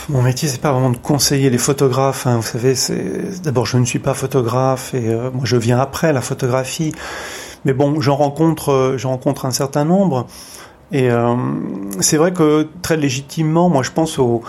[0.09, 2.27] Mon métier, c'est pas vraiment de conseiller les photographes.
[2.27, 2.37] Hein.
[2.37, 2.75] Vous savez,
[3.43, 6.93] d'abord je ne suis pas photographe et euh, moi je viens après la photographie.
[7.65, 10.27] Mais bon, j'en rencontre, j'en rencontre un certain nombre.
[10.91, 11.11] Et
[12.01, 14.43] c'est vrai que très légitimement, moi je pense aux,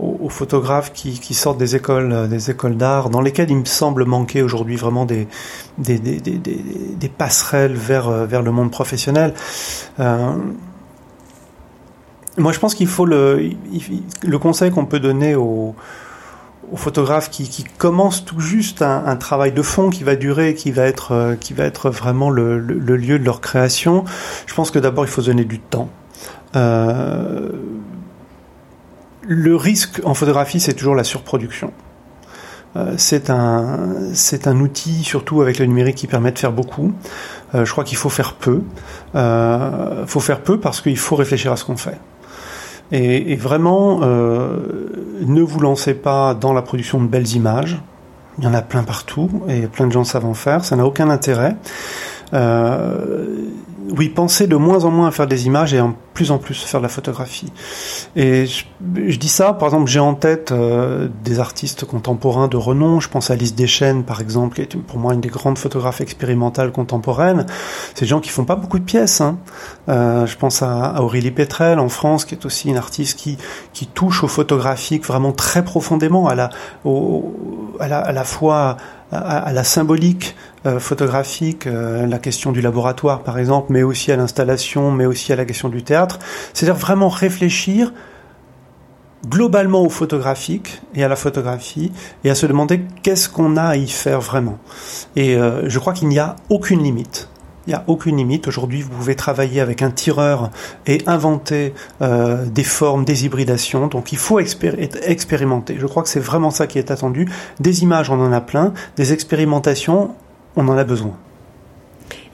[0.00, 3.64] aux, photographes qui, qui, sortent des écoles, euh, des écoles d'art, dans lesquelles il me
[3.64, 5.28] semble manquer aujourd'hui vraiment des,
[5.78, 9.34] des, des, des, des, passerelles vers, euh, vers le monde professionnel.
[12.38, 13.50] Moi, je pense qu'il faut le,
[14.22, 15.74] le conseil qu'on peut donner aux,
[16.76, 21.12] photographes qui, commencent tout juste un, travail de fond qui va durer, qui va être,
[21.12, 24.04] euh, qui va être vraiment le, lieu de leur création.
[24.46, 25.88] Je pense que d'abord, il faut donner du temps.
[26.54, 27.48] Euh,
[29.22, 31.72] le risque en photographie, c'est toujours la surproduction.
[32.76, 36.92] Euh, c'est un, c'est un outil, surtout avec le numérique, qui permet de faire beaucoup.
[37.52, 38.62] Je crois qu'il faut faire peu.
[39.14, 41.98] Euh, faut faire peu parce qu'il faut réfléchir à ce qu'on fait.
[42.92, 44.56] Et, vraiment, euh,
[45.24, 47.80] ne vous lancez pas dans la production de belles images.
[48.38, 50.64] Il y en a plein partout et plein de gens savent en faire.
[50.64, 51.56] Ça n'a aucun intérêt.
[52.32, 53.26] Euh,
[53.96, 56.62] oui, penser de moins en moins à faire des images et en plus en plus
[56.62, 57.52] faire de la photographie.
[58.16, 58.64] Et je,
[59.18, 63.00] dis ça, par exemple, j'ai en tête euh, des artistes contemporains de renom.
[63.00, 66.00] Je pense à Lise Deschênes, par exemple, qui est pour moi une des grandes photographes
[66.00, 67.46] expérimentales contemporaines.
[67.94, 69.20] C'est des gens qui font pas beaucoup de pièces.
[69.20, 69.38] Hein.
[69.88, 73.38] Euh, je pense à, à, Aurélie Petrel en France, qui est aussi une artiste qui,
[73.72, 76.50] qui touche au photographique vraiment très profondément, à la,
[76.84, 77.34] au,
[77.80, 78.76] à la, à la fois
[79.12, 80.36] à, la symbolique
[80.66, 85.32] euh, photographique, euh, la question du laboratoire par exemple, mais aussi à l'installation, mais aussi
[85.32, 86.18] à la question du théâtre.
[86.54, 87.92] C'est-à-dire vraiment réfléchir
[89.28, 91.92] globalement au photographique et à la photographie
[92.24, 94.58] et à se demander qu'est-ce qu'on a à y faire vraiment.
[95.16, 97.28] Et euh, je crois qu'il n'y a aucune limite.
[97.70, 98.48] Il n'y a aucune limite.
[98.48, 100.50] Aujourd'hui, vous pouvez travailler avec un tireur
[100.88, 103.86] et inventer euh, des formes, des hybridations.
[103.86, 105.76] Donc il faut expérimenter.
[105.78, 107.28] Je crois que c'est vraiment ça qui est attendu.
[107.60, 108.74] Des images, on en a plein.
[108.96, 110.16] Des expérimentations,
[110.56, 111.16] on en a besoin.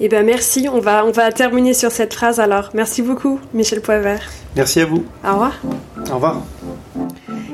[0.01, 0.69] Eh ben merci.
[0.73, 2.71] On va, on va terminer sur cette phrase alors.
[2.75, 4.21] Merci beaucoup, Michel Poivert.
[4.55, 5.05] Merci à vous.
[5.25, 5.53] Au revoir.
[6.11, 6.43] Au revoir.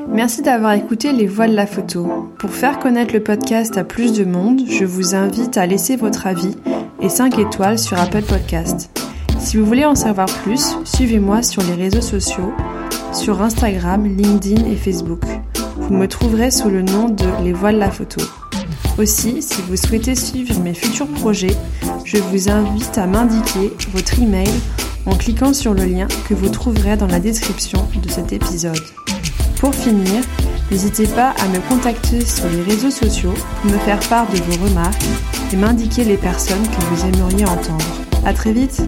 [0.08, 2.30] Merci d'avoir écouté Les Voix de la Photo.
[2.38, 6.26] Pour faire connaître le podcast à plus de monde, je vous invite à laisser votre
[6.26, 6.56] avis
[7.00, 8.90] et 5 étoiles sur Apple Podcast.
[9.38, 12.52] Si vous voulez en savoir plus, suivez-moi sur les réseaux sociaux,
[13.12, 15.22] sur Instagram, LinkedIn et Facebook.
[15.76, 18.20] Vous me trouverez sous le nom de Les Voiles de la Photo.
[18.98, 21.56] Aussi, si vous souhaitez suivre mes futurs projets,
[22.04, 24.50] je vous invite à m'indiquer votre email
[25.06, 28.80] en cliquant sur le lien que vous trouverez dans la description de cet épisode.
[29.56, 30.22] Pour finir,
[30.70, 34.64] n'hésitez pas à me contacter sur les réseaux sociaux pour me faire part de vos
[34.64, 35.04] remarques
[35.52, 37.84] et m'indiquer les personnes que vous aimeriez entendre.
[38.24, 38.82] À très vite!